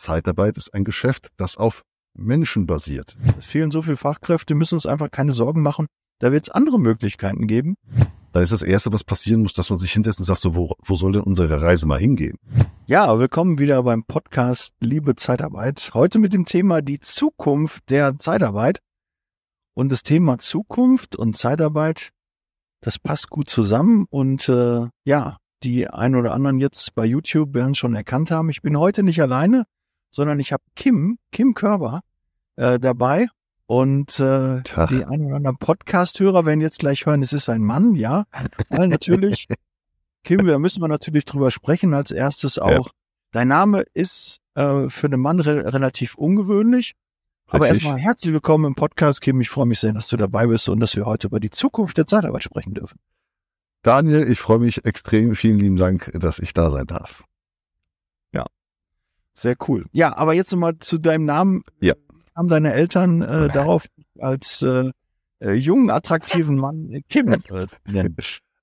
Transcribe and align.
Zeitarbeit 0.00 0.56
ist 0.56 0.72
ein 0.72 0.84
Geschäft, 0.84 1.28
das 1.36 1.58
auf 1.58 1.82
Menschen 2.16 2.66
basiert. 2.66 3.18
Es 3.38 3.44
fehlen 3.44 3.70
so 3.70 3.82
viele 3.82 3.98
Fachkräfte, 3.98 4.54
müssen 4.54 4.74
uns 4.74 4.86
einfach 4.86 5.10
keine 5.10 5.32
Sorgen 5.32 5.62
machen. 5.62 5.86
Da 6.20 6.32
wird 6.32 6.48
es 6.48 6.50
andere 6.50 6.80
Möglichkeiten 6.80 7.46
geben. 7.46 7.74
Dann 8.32 8.42
ist 8.42 8.52
das 8.52 8.62
Erste, 8.62 8.92
was 8.92 9.04
passieren 9.04 9.42
muss, 9.42 9.52
dass 9.52 9.68
man 9.68 9.78
sich 9.78 9.92
hinsetzt 9.92 10.18
und 10.18 10.24
sagt, 10.24 10.40
so, 10.40 10.54
wo, 10.54 10.74
wo 10.82 10.94
soll 10.94 11.12
denn 11.12 11.22
unsere 11.22 11.60
Reise 11.60 11.84
mal 11.84 11.98
hingehen? 11.98 12.38
Ja, 12.86 13.18
willkommen 13.18 13.58
wieder 13.58 13.82
beim 13.82 14.04
Podcast 14.04 14.72
Liebe 14.80 15.16
Zeitarbeit. 15.16 15.90
Heute 15.92 16.18
mit 16.18 16.32
dem 16.32 16.46
Thema 16.46 16.80
die 16.80 17.00
Zukunft 17.00 17.90
der 17.90 18.18
Zeitarbeit. 18.18 18.80
Und 19.74 19.92
das 19.92 20.02
Thema 20.02 20.38
Zukunft 20.38 21.14
und 21.14 21.36
Zeitarbeit, 21.36 22.10
das 22.80 22.98
passt 22.98 23.28
gut 23.28 23.50
zusammen. 23.50 24.06
Und 24.08 24.48
äh, 24.48 24.86
ja, 25.04 25.36
die 25.62 25.88
ein 25.88 26.14
oder 26.16 26.32
anderen 26.32 26.58
jetzt 26.58 26.94
bei 26.94 27.04
YouTube 27.04 27.52
werden 27.52 27.74
schon 27.74 27.94
erkannt 27.94 28.30
haben. 28.30 28.48
Ich 28.48 28.62
bin 28.62 28.78
heute 28.78 29.02
nicht 29.02 29.20
alleine, 29.20 29.66
sondern 30.10 30.40
ich 30.40 30.52
habe 30.52 30.62
Kim, 30.74 31.18
Kim 31.32 31.54
Körber 31.54 32.00
äh, 32.56 32.78
dabei. 32.78 33.28
Und 33.66 34.18
äh, 34.18 34.62
die 34.62 35.04
ein 35.04 35.26
oder 35.26 35.36
anderen 35.36 35.56
Podcast-Hörer 35.58 36.44
werden 36.44 36.60
jetzt 36.60 36.80
gleich 36.80 37.06
hören, 37.06 37.22
es 37.22 37.32
ist 37.32 37.48
ein 37.48 37.62
Mann, 37.62 37.94
ja. 37.94 38.24
Weil 38.68 38.88
natürlich, 38.88 39.46
Kim, 40.24 40.44
da 40.44 40.58
müssen 40.58 40.82
wir 40.82 40.88
natürlich 40.88 41.24
drüber 41.24 41.52
sprechen. 41.52 41.94
Als 41.94 42.10
erstes 42.10 42.58
auch, 42.58 42.86
ja. 42.86 42.92
dein 43.30 43.46
Name 43.46 43.84
ist 43.94 44.40
äh, 44.56 44.88
für 44.88 45.06
einen 45.06 45.20
Mann 45.20 45.38
re 45.38 45.72
relativ 45.72 46.16
ungewöhnlich. 46.16 46.94
Aber 47.46 47.68
erstmal 47.68 47.98
herzlich 47.98 48.32
willkommen 48.32 48.64
im 48.64 48.74
Podcast, 48.74 49.20
Kim. 49.20 49.40
Ich 49.40 49.50
freue 49.50 49.66
mich 49.66 49.78
sehr, 49.78 49.92
dass 49.92 50.08
du 50.08 50.16
dabei 50.16 50.46
bist 50.46 50.68
und 50.68 50.80
dass 50.80 50.96
wir 50.96 51.04
heute 51.04 51.28
über 51.28 51.38
die 51.38 51.50
Zukunft 51.50 51.96
der 51.96 52.06
Zeitarbeit 52.06 52.42
sprechen 52.42 52.74
dürfen. 52.74 52.98
Daniel, 53.82 54.28
ich 54.28 54.40
freue 54.40 54.58
mich 54.58 54.84
extrem. 54.84 55.34
Vielen 55.34 55.58
lieben 55.58 55.76
Dank, 55.76 56.10
dass 56.14 56.38
ich 56.38 56.54
da 56.54 56.70
sein 56.70 56.86
darf. 56.86 57.24
Sehr 59.40 59.56
cool. 59.68 59.86
Ja, 59.92 60.14
aber 60.18 60.34
jetzt 60.34 60.52
nochmal 60.52 60.78
zu 60.80 60.98
deinem 60.98 61.24
Namen. 61.24 61.62
Ja. 61.80 61.94
Haben 62.36 62.48
deine 62.48 62.74
Eltern 62.74 63.22
äh, 63.22 63.48
darauf 63.48 63.86
als 64.18 64.60
äh, 64.60 64.90
äh, 65.40 65.52
jungen, 65.52 65.88
attraktiven 65.88 66.56
Mann 66.56 67.00
Kim 67.08 67.28
äh, 67.32 67.66
nennen? 67.86 68.16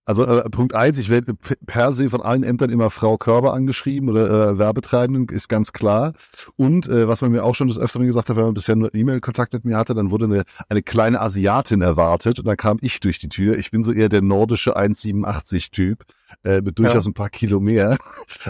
Also 0.05 0.23
äh, 0.23 0.47
Punkt 0.51 0.75
eins, 0.75 0.99
ich 0.99 1.09
werde 1.09 1.33
per 1.65 1.93
se 1.93 2.11
von 2.11 2.21
allen 2.21 2.43
Ämtern 2.43 2.69
immer 2.69 2.91
Frau 2.91 3.17
Körber 3.17 3.53
angeschrieben 3.53 4.07
oder 4.07 4.51
äh, 4.51 4.57
Werbetreibenden, 4.59 5.35
ist 5.35 5.49
ganz 5.49 5.73
klar. 5.73 6.13
Und 6.55 6.87
äh, 6.87 7.07
was 7.07 7.21
man 7.21 7.31
mir 7.31 7.43
auch 7.43 7.55
schon 7.55 7.67
des 7.69 7.79
Öfteren 7.79 8.05
gesagt 8.05 8.29
hat, 8.29 8.37
wenn 8.37 8.45
man 8.45 8.53
bisher 8.53 8.75
nur 8.75 8.93
E-Mail-Kontakt 8.93 9.53
mit 9.53 9.65
mir 9.65 9.77
hatte, 9.77 9.95
dann 9.95 10.11
wurde 10.11 10.25
eine, 10.25 10.43
eine 10.69 10.83
kleine 10.83 11.19
Asiatin 11.19 11.81
erwartet 11.81 12.37
und 12.37 12.45
dann 12.45 12.55
kam 12.55 12.77
ich 12.81 12.99
durch 12.99 13.17
die 13.17 13.29
Tür. 13.29 13.57
Ich 13.57 13.71
bin 13.71 13.83
so 13.83 13.91
eher 13.91 14.09
der 14.09 14.21
nordische 14.21 14.77
1,87-Typ 14.77 16.03
äh, 16.43 16.61
mit 16.61 16.77
durchaus 16.79 17.05
ja. 17.05 17.11
ein 17.11 17.13
paar 17.13 17.29
Kilo 17.29 17.59
mehr. 17.59 17.97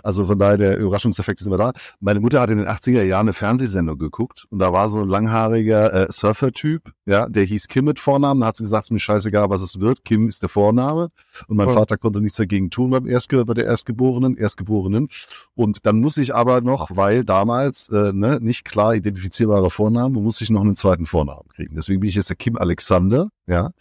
Also 0.04 0.26
von 0.26 0.40
daher, 0.40 0.58
der 0.58 0.78
Überraschungseffekt 0.78 1.40
ist 1.40 1.48
immer 1.48 1.58
da. 1.58 1.72
Meine 2.00 2.20
Mutter 2.20 2.42
hat 2.42 2.50
in 2.50 2.58
den 2.58 2.68
80er 2.68 3.04
Jahren 3.04 3.28
eine 3.28 3.34
Fernsehsendung 3.34 3.98
geguckt 3.98 4.46
und 4.50 4.60
da 4.60 4.74
war 4.74 4.90
so 4.90 5.02
ein 5.02 5.08
langhaariger 5.08 5.94
äh, 5.94 6.12
Surfer-Typ, 6.12 6.92
ja, 7.06 7.30
der 7.30 7.44
hieß 7.44 7.68
Kim 7.68 7.86
mit 7.86 8.00
Vornamen. 8.00 8.42
Da 8.42 8.48
hat 8.48 8.58
sie 8.58 8.64
gesagt, 8.64 8.84
es 8.84 8.88
ist 8.88 8.92
mir 8.92 9.00
scheißegal, 9.00 9.50
was 9.50 9.62
es 9.62 9.80
wird. 9.80 10.04
Kim 10.04 10.28
ist 10.28 10.42
der 10.42 10.50
Vorname. 10.50 11.10
Und 11.48 11.58
mein 11.58 11.70
oh. 11.70 11.74
Vater 11.74 11.98
konnte 11.98 12.22
nichts 12.22 12.38
dagegen 12.38 12.70
tun 12.70 12.90
beim 12.90 13.08
Erstge 13.08 13.46
bei 13.46 13.54
der 13.54 13.66
Erstgeborenen, 13.66 14.36
Erstgeborenen. 14.36 15.08
Und 15.56 15.86
dann 15.86 16.00
muss 16.00 16.18
ich 16.18 16.36
aber 16.36 16.62
noch, 16.62 16.90
weil 16.94 17.24
damals 17.24 17.90
äh, 17.90 18.12
ne, 18.14 18.40
nicht 18.42 18.66
klar 18.66 18.94
identifizierbarer 18.96 19.70
Vorname, 19.70 20.20
muss 20.20 20.42
ich 20.42 20.50
noch 20.50 20.62
einen 20.62 20.76
zweiten 20.76 21.06
Vornamen 21.06 21.48
kriegen. 21.50 21.76
Deswegen 21.76 22.02
bin 22.02 22.10
ich 22.10 22.16
jetzt 22.16 22.30
der 22.30 22.36
Kim 22.36 22.58
Alexander, 22.58 23.30
ja. 23.48 23.72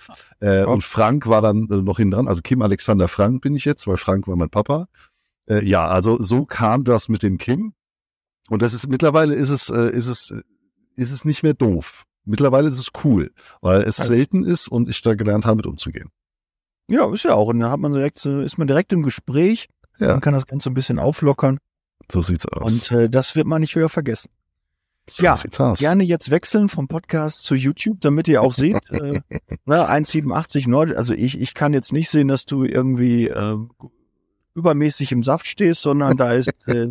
Äh. 0.40 0.64
Und 0.64 0.84
Frank 0.84 1.26
war 1.26 1.42
dann 1.42 1.68
äh, 1.70 1.76
noch 1.76 1.98
hinten 1.98 2.12
dran. 2.12 2.28
Also 2.28 2.40
Kim 2.42 2.62
Alexander 2.62 3.08
Frank 3.08 3.42
bin 3.42 3.54
ich 3.54 3.64
jetzt, 3.64 3.86
weil 3.86 3.96
Frank 3.96 4.26
war 4.28 4.36
mein 4.36 4.50
Papa. 4.50 4.86
Äh, 5.46 5.64
ja, 5.64 5.86
also 5.86 6.22
so 6.22 6.44
kam 6.46 6.84
das 6.84 7.08
mit 7.08 7.22
dem 7.22 7.38
Kim. 7.38 7.74
Und 8.48 8.62
das 8.62 8.72
ist 8.72 8.88
mittlerweile 8.88 9.34
ist 9.34 9.50
es, 9.50 9.68
äh, 9.68 9.90
ist 9.90 10.06
es, 10.06 10.32
ist 10.94 11.10
es 11.10 11.24
nicht 11.24 11.42
mehr 11.42 11.54
doof. 11.54 12.04
Mittlerweile 12.24 12.68
ist 12.68 12.78
es 12.78 12.90
cool, 13.04 13.32
weil 13.60 13.82
es 13.82 14.00
also. 14.00 14.12
selten 14.12 14.44
ist 14.44 14.68
und 14.68 14.88
ich 14.88 15.00
da 15.02 15.14
gelernt 15.14 15.46
habe, 15.46 15.56
mit 15.56 15.66
umzugehen. 15.66 16.10
Ja, 16.88 17.12
ist 17.12 17.24
ja 17.24 17.34
auch. 17.34 17.48
Und 17.48 17.60
da 17.60 17.70
hat 17.70 17.80
man 17.80 17.92
direkt, 17.92 18.24
ist 18.24 18.58
man 18.58 18.66
direkt 18.66 18.92
im 18.92 19.02
Gespräch. 19.02 19.68
Ja. 19.98 20.08
Man 20.08 20.20
kann 20.20 20.34
das 20.34 20.46
Ganze 20.46 20.70
ein 20.70 20.74
bisschen 20.74 20.98
auflockern. 20.98 21.58
So 22.10 22.22
sieht's 22.22 22.46
aus. 22.46 22.72
Und 22.72 22.92
äh, 22.92 23.10
das 23.10 23.34
wird 23.34 23.46
man 23.46 23.60
nicht 23.60 23.74
wieder 23.74 23.88
vergessen. 23.88 24.30
So 25.08 25.24
ja, 25.24 25.36
gerne 25.76 26.02
jetzt 26.02 26.30
wechseln 26.30 26.68
vom 26.68 26.88
Podcast 26.88 27.44
zu 27.44 27.54
YouTube, 27.54 28.00
damit 28.00 28.26
ihr 28.26 28.42
auch 28.42 28.52
seht, 28.52 28.90
äh, 28.90 29.20
na, 29.64 29.88
1,87 29.88 30.68
Nord, 30.68 30.96
also 30.96 31.14
ich, 31.14 31.40
ich 31.40 31.54
kann 31.54 31.72
jetzt 31.72 31.92
nicht 31.92 32.10
sehen, 32.10 32.26
dass 32.26 32.44
du 32.44 32.64
irgendwie 32.64 33.28
äh, 33.28 33.56
übermäßig 34.54 35.12
im 35.12 35.22
Saft 35.22 35.46
stehst, 35.46 35.82
sondern 35.82 36.16
da 36.16 36.32
ist 36.32 36.50
äh, 36.66 36.88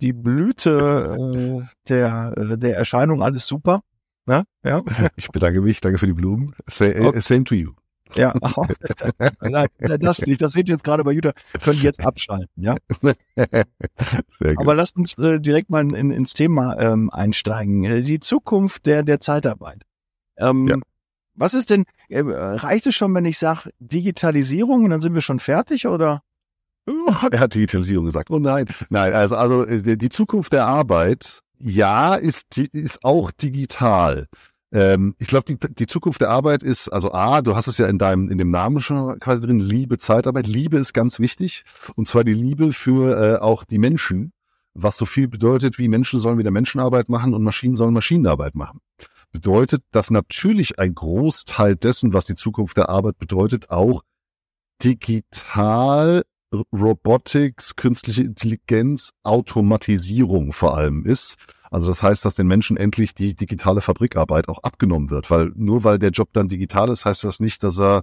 die 0.00 0.12
Blüte 0.12 1.16
äh, 1.18 1.88
der, 1.88 2.34
äh, 2.36 2.58
der 2.58 2.76
Erscheinung 2.76 3.22
alles 3.22 3.46
super. 3.46 3.82
Na? 4.26 4.44
Ja. 4.64 4.82
Ich 5.14 5.28
bedanke 5.28 5.60
mich, 5.60 5.80
danke 5.80 5.98
für 5.98 6.06
die 6.06 6.12
Blumen. 6.12 6.52
Same, 6.66 7.06
okay. 7.06 7.20
same 7.20 7.44
to 7.44 7.54
you. 7.54 7.72
Ja, 8.14 8.34
oh, 8.56 8.66
das 10.00 10.22
nicht. 10.22 10.40
Das 10.40 10.52
seht 10.52 10.68
ihr 10.68 10.74
jetzt 10.74 10.84
gerade 10.84 11.04
bei 11.04 11.12
YouTube. 11.12 11.34
Können 11.62 11.80
jetzt 11.80 12.00
abschalten, 12.00 12.62
ja. 12.62 12.76
Aber 14.56 14.74
lasst 14.74 14.96
uns 14.96 15.18
äh, 15.18 15.40
direkt 15.40 15.70
mal 15.70 15.94
in, 15.94 16.10
ins 16.10 16.34
Thema 16.34 16.78
ähm, 16.78 17.10
einsteigen. 17.10 17.84
Äh, 17.84 18.02
die 18.02 18.20
Zukunft 18.20 18.86
der 18.86 19.02
der 19.02 19.20
Zeitarbeit. 19.20 19.82
Ähm, 20.36 20.68
ja. 20.68 20.76
Was 21.34 21.54
ist 21.54 21.70
denn? 21.70 21.84
Äh, 22.08 22.20
reicht 22.20 22.86
es 22.86 22.94
schon, 22.94 23.14
wenn 23.14 23.24
ich 23.24 23.38
sage 23.38 23.70
Digitalisierung 23.78 24.84
und 24.84 24.90
dann 24.90 25.00
sind 25.00 25.14
wir 25.14 25.20
schon 25.20 25.40
fertig 25.40 25.86
oder? 25.86 26.22
Er 27.30 27.40
hat 27.40 27.54
Digitalisierung 27.54 28.06
gesagt. 28.06 28.30
Oh 28.30 28.38
nein, 28.38 28.66
nein. 28.90 29.12
Also 29.12 29.34
also 29.34 29.66
äh, 29.66 29.96
die 29.96 30.08
Zukunft 30.08 30.52
der 30.52 30.66
Arbeit, 30.66 31.40
ja, 31.58 32.14
ist 32.14 32.56
ist 32.56 33.04
auch 33.04 33.30
digital. 33.32 34.28
Ähm, 34.76 35.14
ich 35.18 35.28
glaube, 35.28 35.46
die, 35.46 35.56
die 35.74 35.86
Zukunft 35.86 36.20
der 36.20 36.28
Arbeit 36.28 36.62
ist, 36.62 36.90
also 36.90 37.10
A, 37.10 37.40
du 37.40 37.56
hast 37.56 37.66
es 37.66 37.78
ja 37.78 37.86
in 37.86 37.96
deinem, 37.98 38.28
in 38.30 38.36
dem 38.36 38.50
Namen 38.50 38.80
schon 38.82 39.18
quasi 39.20 39.40
drin, 39.40 39.58
Liebe, 39.58 39.96
Zeitarbeit. 39.96 40.46
Liebe 40.46 40.76
ist 40.76 40.92
ganz 40.92 41.18
wichtig. 41.18 41.64
Und 41.94 42.06
zwar 42.06 42.24
die 42.24 42.34
Liebe 42.34 42.74
für 42.74 43.36
äh, 43.36 43.38
auch 43.40 43.64
die 43.64 43.78
Menschen, 43.78 44.34
was 44.74 44.98
so 44.98 45.06
viel 45.06 45.28
bedeutet, 45.28 45.78
wie 45.78 45.88
Menschen 45.88 46.20
sollen 46.20 46.36
wieder 46.36 46.50
Menschenarbeit 46.50 47.08
machen 47.08 47.32
und 47.32 47.42
Maschinen 47.42 47.74
sollen 47.74 47.94
Maschinenarbeit 47.94 48.54
machen. 48.54 48.80
Bedeutet, 49.32 49.82
dass 49.92 50.10
natürlich 50.10 50.78
ein 50.78 50.94
Großteil 50.94 51.74
dessen, 51.74 52.12
was 52.12 52.26
die 52.26 52.34
Zukunft 52.34 52.76
der 52.76 52.90
Arbeit 52.90 53.16
bedeutet, 53.16 53.70
auch 53.70 54.02
digital 54.84 56.22
Robotics, 56.72 57.76
künstliche 57.76 58.22
Intelligenz, 58.22 59.12
Automatisierung 59.24 60.52
vor 60.52 60.76
allem 60.76 61.04
ist. 61.04 61.36
Also 61.70 61.88
das 61.88 62.02
heißt, 62.02 62.24
dass 62.24 62.34
den 62.34 62.46
Menschen 62.46 62.76
endlich 62.76 63.14
die 63.14 63.34
digitale 63.34 63.80
Fabrikarbeit 63.80 64.48
auch 64.48 64.62
abgenommen 64.62 65.10
wird, 65.10 65.30
weil 65.30 65.50
nur 65.56 65.84
weil 65.84 65.98
der 65.98 66.10
Job 66.10 66.28
dann 66.32 66.48
digital 66.48 66.90
ist, 66.90 67.04
heißt 67.04 67.24
das 67.24 67.40
nicht, 67.40 67.62
dass 67.62 67.78
er 67.78 68.02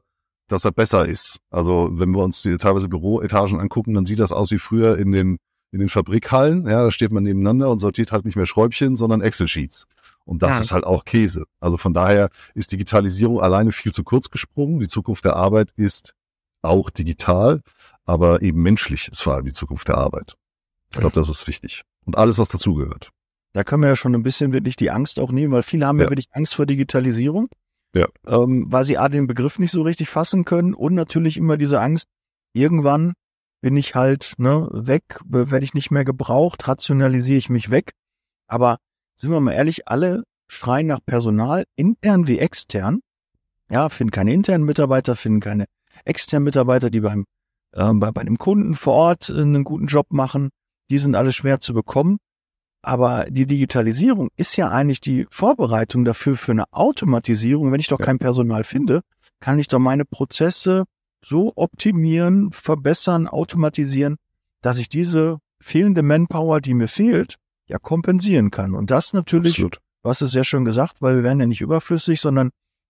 dass 0.50 0.66
er 0.66 0.72
besser 0.72 1.08
ist. 1.08 1.40
Also 1.50 1.90
wenn 1.94 2.12
wir 2.12 2.22
uns 2.22 2.42
die 2.42 2.58
teilweise 2.58 2.90
Büroetagen 2.90 3.60
angucken, 3.60 3.94
dann 3.94 4.06
sieht 4.06 4.20
das 4.20 4.34
aus 4.34 4.52
wie 4.52 4.60
früher 4.60 4.98
in 4.98 5.12
den 5.12 5.38
in 5.72 5.80
den 5.80 5.90
Fabrikhallen. 5.90 6.68
Ja, 6.68 6.84
da 6.84 6.92
steht 6.92 7.12
man 7.12 7.24
nebeneinander 7.24 7.72
und 7.72 7.80
sortiert 7.80 8.12
halt 8.12 8.26
nicht 8.26 8.36
mehr 8.36 8.46
Schräubchen, 8.46 8.96
sondern 8.96 9.22
Excel-Sheets. 9.22 9.88
Und 10.26 10.44
das 10.44 10.52
ja. 10.52 10.60
ist 10.60 10.72
halt 10.72 10.84
auch 10.84 11.04
Käse. 11.06 11.46
Also 11.60 11.78
von 11.78 11.94
daher 11.94 12.30
ist 12.54 12.72
Digitalisierung 12.72 13.42
alleine 13.42 13.72
viel 13.72 13.92
zu 13.92 14.04
kurz 14.04 14.30
gesprungen. 14.30 14.80
Die 14.80 14.88
Zukunft 14.88 15.26
der 15.26 15.36
Arbeit 15.36 15.72
ist 15.76 16.14
auch 16.62 16.90
digital, 16.90 17.62
aber 18.06 18.42
eben 18.42 18.62
menschlich 18.62 19.08
ist 19.08 19.22
vor 19.22 19.36
allem 19.36 19.46
die 19.46 19.54
Zukunft 19.54 19.88
der 19.88 19.98
Arbeit. 19.98 20.36
Ich 20.92 21.00
glaube, 21.00 21.16
das 21.16 21.30
ist 21.30 21.48
wichtig. 21.48 21.84
Und 22.06 22.18
alles, 22.18 22.38
was 22.38 22.50
dazugehört. 22.50 23.10
Da 23.54 23.64
können 23.64 23.84
wir 23.84 23.90
ja 23.90 23.96
schon 23.96 24.16
ein 24.16 24.24
bisschen 24.24 24.54
wirklich 24.54 24.76
die 24.76 24.92
Angst 24.92 25.20
auch 25.20 25.32
nehmen, 25.32 25.54
weil 25.54 25.64
viele 25.64 25.86
haben 25.86 26.00
ja, 26.00 26.06
ja 26.06 26.12
wirklich 26.12 26.28
Angst 26.32 26.56
vor 26.56 26.66
Digitalisierung. 26.66 27.48
Ja. 27.96 28.08
Ähm, 28.26 28.66
weil 28.70 28.86
sie 28.86 28.98
A, 28.98 29.08
den 29.08 29.28
Begriff 29.28 29.60
nicht 29.60 29.72
so 29.72 29.84
richtig 29.84 30.10
fassen 30.10 30.46
können 30.46 30.74
und 30.74 30.96
natürlich 30.96 31.38
immer 31.38 31.58
diese 31.58 31.80
Angst, 31.80 32.08
irgendwann 32.54 33.14
bin 33.62 33.78
ich 33.78 33.96
halt 33.96 34.34
ne, 34.38 34.68
weg, 34.72 35.20
werde 35.26 35.64
ich 35.64 35.74
nicht 35.74 35.92
mehr 35.92 36.04
gebraucht, 36.04 36.68
rationalisiere 36.68 37.38
ich 37.38 37.50
mich 37.50 37.70
weg. 37.70 37.92
Aber 38.48 38.78
sind 39.16 39.32
wir 39.32 39.40
mal 39.40 39.54
ehrlich, 39.54 39.88
alle 39.88 40.24
schreien 40.48 40.88
nach 40.88 41.00
Personal, 41.06 41.66
intern 41.76 42.28
wie 42.28 42.40
extern. 42.40 43.00
Ja, 43.70 43.90
finden 43.90 44.12
keine 44.12 44.34
internen 44.34 44.66
Mitarbeiter, 44.66 45.16
finden 45.16 45.40
keine 45.40 45.66
externen 46.04 46.44
Mitarbeiter, 46.44 46.90
die 46.90 47.00
beim 47.00 47.26
äh, 47.74 47.92
bei, 47.94 48.12
bei 48.12 48.24
dem 48.24 48.38
Kunden 48.38 48.76
vor 48.76 48.94
Ort 48.94 49.30
einen 49.30 49.64
guten 49.64 49.88
Job 49.88 50.08
machen. 50.12 50.50
Die 50.90 51.00
sind 51.00 51.16
alle 51.16 51.32
schwer 51.32 51.60
zu 51.60 51.74
bekommen. 51.74 52.18
Aber 52.82 53.26
die 53.30 53.46
Digitalisierung 53.46 54.30
ist 54.36 54.58
ja 54.58 54.70
eigentlich 54.70 55.00
die 55.00 55.26
Vorbereitung 55.32 56.04
dafür 56.04 56.36
für 56.36 56.52
eine 56.52 56.66
Automatisierung. 56.72 57.72
Wenn 57.72 57.80
ich 57.80 57.88
doch 57.88 57.98
kein 57.98 58.20
Personal 58.20 58.66
finde, 58.66 59.02
kann 59.40 59.58
ich 59.58 59.70
doch 59.70 59.80
meine 59.80 60.04
Prozesse 60.04 60.84
so 61.24 61.54
optimieren, 61.56 62.52
verbessern, 62.52 63.28
automatisieren, 63.28 64.18
dass 64.62 64.78
ich 64.80 64.90
diese 64.90 65.38
fehlende 65.62 66.04
Manpower, 66.04 66.60
die 66.60 66.74
mir 66.74 66.90
fehlt, 66.90 67.38
ja 67.68 67.78
kompensieren 67.80 68.52
kann. 68.52 68.76
Und 68.76 68.92
das 68.92 69.14
natürlich, 69.14 69.54
Absolut. 69.54 69.80
du 70.04 70.10
hast 70.10 70.22
es 70.22 70.32
sehr 70.32 70.44
schön 70.44 70.66
gesagt, 70.66 71.02
weil 71.02 71.16
wir 71.16 71.24
werden 71.24 71.40
ja 71.40 71.46
nicht 71.46 71.62
überflüssig, 71.62 72.20
sondern 72.20 72.50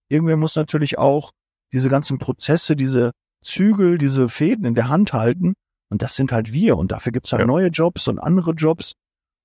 irgendwer 0.09 0.37
muss 0.37 0.55
natürlich 0.55 0.97
auch 0.97 1.31
diese 1.71 1.89
ganzen 1.89 2.17
Prozesse, 2.17 2.75
diese 2.75 3.11
Zügel, 3.43 3.97
diese 3.97 4.29
Fäden 4.29 4.65
in 4.65 4.75
der 4.75 4.89
Hand 4.89 5.13
halten. 5.13 5.53
Und 5.89 6.01
das 6.01 6.15
sind 6.15 6.31
halt 6.31 6.53
wir. 6.53 6.77
Und 6.77 6.91
dafür 6.91 7.11
gibt's 7.11 7.31
halt 7.31 7.41
ja. 7.41 7.47
neue 7.47 7.67
Jobs 7.67 8.07
und 8.07 8.19
andere 8.19 8.51
Jobs. 8.51 8.93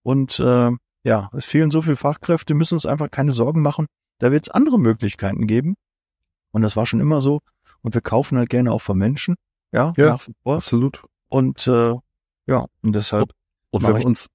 Und 0.02 0.40
äh, 0.40 0.70
ja, 1.04 1.30
es 1.32 1.44
fehlen 1.44 1.70
so 1.70 1.82
viele 1.82 1.96
Fachkräfte, 1.96 2.54
müssen 2.54 2.74
uns 2.74 2.86
einfach 2.86 3.10
keine 3.10 3.32
Sorgen 3.32 3.62
machen. 3.62 3.86
Da 4.18 4.32
wird 4.32 4.46
es 4.46 4.50
andere 4.50 4.78
Möglichkeiten 4.78 5.46
geben. 5.46 5.74
Und 6.52 6.62
das 6.62 6.76
war 6.76 6.86
schon 6.86 7.00
immer 7.00 7.20
so. 7.20 7.40
Und 7.82 7.94
wir 7.94 8.00
kaufen 8.00 8.38
halt 8.38 8.48
gerne 8.50 8.72
auch 8.72 8.82
von 8.82 8.98
Menschen. 8.98 9.34
Ja, 9.72 9.92
Ja, 9.96 10.10
nach 10.10 10.26
wie 10.26 10.32
vor. 10.42 10.56
Absolut. 10.56 11.02
Und 11.28 11.66
äh, 11.66 11.94
ja, 12.46 12.66
und 12.82 12.92
deshalb 12.94 13.32
Und 13.70 13.82
wenn 13.82 13.96
wir 13.96 14.06
uns 14.06 14.28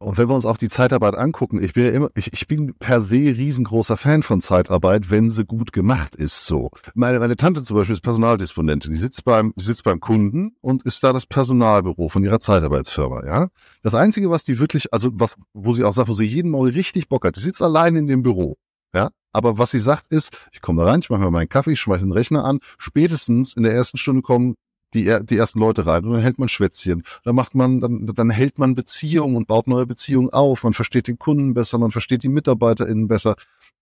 und 0.00 0.16
wenn 0.16 0.28
wir 0.28 0.34
uns 0.34 0.46
auch 0.46 0.56
die 0.56 0.70
Zeitarbeit 0.70 1.14
angucken, 1.14 1.62
ich 1.62 1.74
bin 1.74 1.84
ja 1.84 1.90
immer, 1.90 2.08
ich, 2.14 2.32
ich 2.32 2.48
bin 2.48 2.74
per 2.74 3.02
se 3.02 3.16
riesengroßer 3.16 3.98
Fan 3.98 4.22
von 4.22 4.40
Zeitarbeit, 4.40 5.10
wenn 5.10 5.28
sie 5.28 5.44
gut 5.44 5.74
gemacht 5.74 6.14
ist. 6.14 6.46
So, 6.46 6.70
meine 6.94 7.20
meine 7.20 7.36
Tante 7.36 7.62
zum 7.62 7.76
Beispiel 7.76 7.92
ist 7.92 8.00
Personaldisponentin. 8.00 8.92
Die 8.92 8.98
sitzt 8.98 9.24
beim, 9.24 9.52
die 9.56 9.64
sitzt 9.64 9.84
beim 9.84 10.00
Kunden 10.00 10.56
und 10.62 10.84
ist 10.84 11.04
da 11.04 11.12
das 11.12 11.26
Personalbüro 11.26 12.08
von 12.08 12.24
ihrer 12.24 12.40
Zeitarbeitsfirma. 12.40 13.26
Ja, 13.26 13.48
das 13.82 13.94
einzige, 13.94 14.30
was 14.30 14.42
die 14.42 14.58
wirklich, 14.58 14.90
also 14.92 15.10
was, 15.12 15.36
wo 15.52 15.74
sie 15.74 15.84
auch 15.84 15.92
sagt, 15.92 16.08
wo 16.08 16.14
sie 16.14 16.24
jeden 16.24 16.50
Morgen 16.50 16.70
richtig 16.70 17.10
Bock 17.10 17.26
hat, 17.26 17.36
die 17.36 17.40
sitzt 17.40 17.60
allein 17.60 17.94
in 17.94 18.06
dem 18.06 18.22
Büro. 18.22 18.56
Ja, 18.94 19.10
aber 19.34 19.58
was 19.58 19.70
sie 19.70 19.80
sagt 19.80 20.06
ist, 20.10 20.34
ich 20.50 20.62
komme 20.62 20.82
da 20.82 20.88
rein, 20.88 21.00
ich 21.00 21.10
mache 21.10 21.20
mir 21.20 21.30
meinen 21.30 21.48
Kaffee, 21.50 21.72
ich 21.72 21.80
schmeiße 21.80 22.04
den 22.04 22.12
Rechner 22.12 22.44
an. 22.44 22.60
Spätestens 22.78 23.52
in 23.52 23.64
der 23.64 23.74
ersten 23.74 23.98
Stunde 23.98 24.22
kommen 24.22 24.54
die, 24.94 25.18
die 25.22 25.36
ersten 25.36 25.58
Leute 25.58 25.86
rein 25.86 26.04
und 26.04 26.12
dann 26.12 26.22
hält 26.22 26.38
man 26.38 26.48
Schwätzchen. 26.48 27.04
Dann 27.24 27.34
macht 27.34 27.54
man, 27.54 27.80
dann, 27.80 28.06
dann 28.06 28.30
hält 28.30 28.58
man 28.58 28.74
Beziehungen 28.74 29.36
und 29.36 29.46
baut 29.46 29.66
neue 29.66 29.86
Beziehungen 29.86 30.30
auf. 30.30 30.64
Man 30.64 30.72
versteht 30.72 31.08
den 31.08 31.18
Kunden 31.18 31.54
besser, 31.54 31.78
man 31.78 31.90
versteht 31.90 32.22
die 32.22 32.28
MitarbeiterInnen 32.28 33.08
besser. 33.08 33.36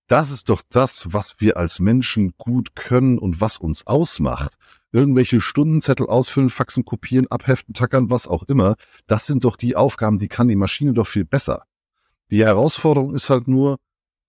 Das 0.07 0.31
ist 0.31 0.49
doch 0.49 0.63
das, 0.71 1.13
was 1.13 1.35
wir 1.39 1.59
als 1.59 1.81
Menschen 1.81 2.33
gut 2.39 2.75
können 2.75 3.19
und 3.19 3.43
was 3.43 3.59
uns 3.59 3.87
ausmacht. 3.87 4.55
Irgendwelche 4.91 5.43
Stundenzettel 5.43 6.07
ausfüllen, 6.07 6.49
faxen, 6.49 6.87
kopieren, 6.87 7.27
abheften, 7.31 7.75
tackern, 7.75 8.09
was 8.09 8.27
auch 8.27 8.45
immer. 8.45 8.77
Das 9.07 9.27
sind 9.27 9.45
doch 9.45 9.57
die 9.57 9.77
Aufgaben, 9.77 10.19
die 10.19 10.29
kann 10.29 10.49
die 10.49 10.57
Maschine 10.57 10.95
doch 10.95 11.07
viel 11.07 11.27
besser. 11.27 11.65
Die 12.31 12.43
Herausforderung 12.43 13.15
ist 13.15 13.29
halt 13.29 13.49
nur, 13.49 13.77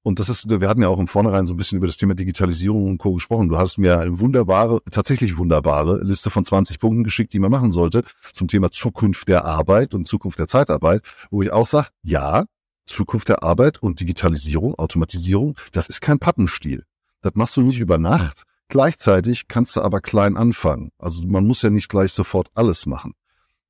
und 0.01 0.19
das 0.19 0.29
ist, 0.29 0.49
wir 0.49 0.67
hatten 0.69 0.81
ja 0.81 0.87
auch 0.87 0.99
im 0.99 1.07
Vornherein 1.07 1.45
so 1.45 1.53
ein 1.53 1.57
bisschen 1.57 1.77
über 1.77 1.87
das 1.87 1.97
Thema 1.97 2.15
Digitalisierung 2.15 2.87
und 2.87 2.97
Co. 2.97 3.13
gesprochen. 3.13 3.49
Du 3.49 3.57
hast 3.57 3.77
mir 3.77 3.99
eine 3.99 4.19
wunderbare, 4.19 4.81
tatsächlich 4.91 5.37
wunderbare 5.37 6.01
Liste 6.03 6.29
von 6.29 6.45
20 6.45 6.79
Punkten 6.79 7.03
geschickt, 7.03 7.33
die 7.33 7.39
man 7.39 7.51
machen 7.51 7.71
sollte 7.71 8.03
zum 8.33 8.47
Thema 8.47 8.71
Zukunft 8.71 9.27
der 9.27 9.45
Arbeit 9.45 9.93
und 9.93 10.05
Zukunft 10.05 10.39
der 10.39 10.47
Zeitarbeit, 10.47 11.01
wo 11.31 11.41
ich 11.41 11.51
auch 11.51 11.67
sage, 11.67 11.89
ja, 12.01 12.45
Zukunft 12.85 13.29
der 13.29 13.43
Arbeit 13.43 13.83
und 13.83 13.99
Digitalisierung, 13.99 14.75
Automatisierung, 14.75 15.55
das 15.73 15.87
ist 15.87 16.01
kein 16.01 16.17
Pappenstiel. 16.17 16.85
Das 17.21 17.33
machst 17.35 17.57
du 17.57 17.61
nicht 17.61 17.79
über 17.79 17.97
Nacht. 17.97 18.43
Gleichzeitig 18.69 19.47
kannst 19.47 19.75
du 19.75 19.81
aber 19.81 19.99
klein 19.99 20.37
anfangen. 20.37 20.91
Also 20.97 21.27
man 21.27 21.45
muss 21.45 21.61
ja 21.61 21.69
nicht 21.69 21.89
gleich 21.89 22.13
sofort 22.13 22.49
alles 22.53 22.85
machen. 22.85 23.13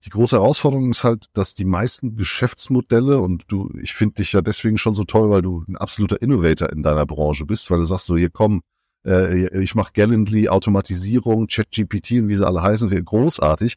Die 0.06 0.10
große 0.10 0.38
Herausforderung 0.38 0.92
ist 0.92 1.04
halt, 1.04 1.26
dass 1.34 1.56
die 1.56 1.66
meisten 1.66 2.16
Geschäftsmodelle 2.16 3.20
und 3.20 3.44
du, 3.50 3.70
ich 3.82 3.94
finde 3.94 4.16
dich 4.16 4.32
ja 4.32 4.42
deswegen 4.42 4.78
schon 4.78 4.96
so 4.96 5.04
toll, 5.04 5.30
weil 5.30 5.42
du 5.42 5.66
ein 5.68 5.76
absoluter 5.76 6.22
Innovator 6.22 6.70
in 6.70 6.84
deiner 6.84 7.06
Branche 7.06 7.46
bist, 7.46 7.70
weil 7.70 7.80
du 7.80 7.86
sagst 7.86 8.06
so, 8.06 8.16
hier 8.16 8.30
komm, 8.30 8.62
äh, 9.06 9.62
ich 9.62 9.76
mache 9.76 9.92
Gallantly, 9.94 10.48
Automatisierung, 10.48 11.48
ChatGPT 11.48 12.12
und 12.14 12.30
wie 12.30 12.36
sie 12.36 12.48
alle 12.48 12.62
heißen, 12.62 12.90
großartig. 13.04 13.76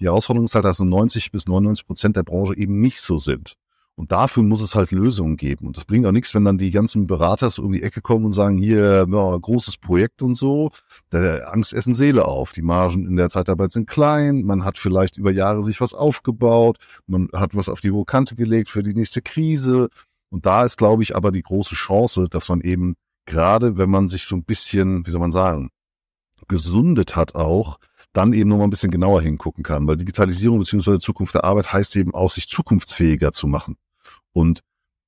Die 0.00 0.04
Herausforderung 0.04 0.46
ist 0.46 0.54
halt, 0.54 0.64
dass 0.64 0.76
so 0.76 0.84
90 0.84 1.32
bis 1.32 1.48
99 1.48 1.86
Prozent 1.86 2.16
der 2.16 2.22
Branche 2.22 2.56
eben 2.56 2.80
nicht 2.80 3.00
so 3.00 3.18
sind. 3.18 3.54
Und 3.96 4.10
dafür 4.10 4.42
muss 4.42 4.60
es 4.60 4.74
halt 4.74 4.90
Lösungen 4.90 5.36
geben. 5.36 5.68
Und 5.68 5.76
das 5.76 5.84
bringt 5.84 6.04
auch 6.06 6.12
nichts, 6.12 6.34
wenn 6.34 6.44
dann 6.44 6.58
die 6.58 6.72
ganzen 6.72 7.06
Berater 7.06 7.48
so 7.48 7.62
um 7.62 7.72
die 7.72 7.82
Ecke 7.82 8.00
kommen 8.00 8.24
und 8.24 8.32
sagen, 8.32 8.58
hier, 8.58 9.06
ja, 9.08 9.36
großes 9.36 9.76
Projekt 9.76 10.20
und 10.20 10.34
so. 10.34 10.70
Da 11.10 11.38
Angst 11.44 11.72
essen 11.72 11.94
Seele 11.94 12.24
auf. 12.24 12.52
Die 12.52 12.62
Margen 12.62 13.06
in 13.06 13.16
der 13.16 13.30
Zeitarbeit 13.30 13.70
sind 13.70 13.88
klein. 13.88 14.42
Man 14.42 14.64
hat 14.64 14.78
vielleicht 14.78 15.16
über 15.16 15.30
Jahre 15.30 15.62
sich 15.62 15.80
was 15.80 15.94
aufgebaut. 15.94 16.78
Man 17.06 17.28
hat 17.32 17.54
was 17.54 17.68
auf 17.68 17.80
die 17.80 17.92
hohe 17.92 18.04
Kante 18.04 18.34
gelegt 18.34 18.68
für 18.68 18.82
die 18.82 18.94
nächste 18.94 19.22
Krise. 19.22 19.88
Und 20.30 20.44
da 20.44 20.64
ist, 20.64 20.76
glaube 20.76 21.04
ich, 21.04 21.14
aber 21.14 21.30
die 21.30 21.42
große 21.42 21.76
Chance, 21.76 22.26
dass 22.28 22.48
man 22.48 22.62
eben 22.62 22.96
gerade, 23.26 23.76
wenn 23.76 23.90
man 23.90 24.08
sich 24.08 24.24
so 24.24 24.34
ein 24.34 24.44
bisschen, 24.44 25.06
wie 25.06 25.12
soll 25.12 25.20
man 25.20 25.30
sagen, 25.32 25.70
gesundet 26.48 27.14
hat 27.14 27.36
auch, 27.36 27.78
dann 28.12 28.32
eben 28.32 28.48
noch 28.48 28.58
mal 28.58 28.64
ein 28.64 28.70
bisschen 28.70 28.90
genauer 28.90 29.22
hingucken 29.22 29.62
kann. 29.62 29.86
Weil 29.86 29.96
Digitalisierung 29.96 30.58
beziehungsweise 30.58 30.98
Zukunft 30.98 31.34
der 31.34 31.44
Arbeit 31.44 31.72
heißt 31.72 31.94
eben 31.96 32.14
auch, 32.14 32.32
sich 32.32 32.48
zukunftsfähiger 32.48 33.32
zu 33.32 33.46
machen. 33.46 33.76
Und 34.34 34.60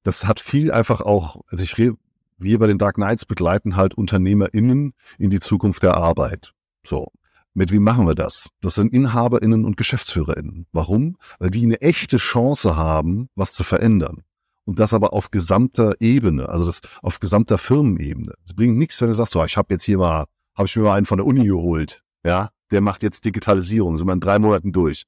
das 0.02 0.25
hat 0.25 0.40
viel 0.40 0.73
einfach 0.73 1.02
auch, 1.02 1.43
also 1.49 1.62
ich 1.62 1.76
rede, 1.76 1.96
wir 2.38 2.58
bei 2.58 2.67
den 2.67 2.78
Dark 2.78 2.94
Knights 2.94 3.26
begleiten 3.26 3.76
halt 3.76 3.94
UnternehmerInnen 3.94 4.94
in 5.19 5.31
die 5.31 5.40
Zukunft 5.40 5.82
der 5.82 5.96
Arbeit. 5.96 6.55
So. 6.87 7.08
Mit 7.52 7.73
wie 7.73 7.78
machen 7.78 8.06
wir 8.06 8.14
das? 8.14 8.50
Das 8.61 8.75
sind 8.75 8.93
InhaberInnen 8.93 9.64
und 9.64 9.78
GeschäftsführerInnen. 9.78 10.67
Warum? 10.73 11.17
Weil 11.38 11.50
die 11.50 11.64
eine 11.64 11.81
echte 11.81 12.19
Chance 12.19 12.76
haben, 12.76 13.31
was 13.34 13.55
zu 13.55 13.64
verändern. 13.64 14.25
Und 14.67 14.78
das 14.78 14.93
aber 14.93 15.14
auf 15.14 15.31
gesamter 15.31 15.94
Ebene, 15.99 16.50
also 16.50 16.67
das 16.67 16.82
auf 17.00 17.19
gesamter 17.19 17.56
Firmenebene. 17.56 18.34
Das 18.44 18.55
bringt 18.55 18.76
nichts, 18.76 19.00
wenn 19.00 19.08
du 19.08 19.14
sagst, 19.14 19.32
so, 19.32 19.43
ich 19.44 19.56
habe 19.56 19.73
jetzt 19.73 19.84
hier 19.84 19.96
mal, 19.96 20.26
habe 20.55 20.67
ich 20.67 20.76
mir 20.76 20.82
mal 20.82 20.96
einen 20.96 21.06
von 21.06 21.17
der 21.17 21.26
Uni 21.26 21.46
geholt, 21.46 22.02
ja, 22.25 22.50
der 22.70 22.82
macht 22.82 23.02
jetzt 23.02 23.25
Digitalisierung, 23.25 23.96
sind 23.96 24.06
wir 24.06 24.12
in 24.12 24.20
drei 24.20 24.38
Monaten 24.38 24.73
durch. 24.73 25.05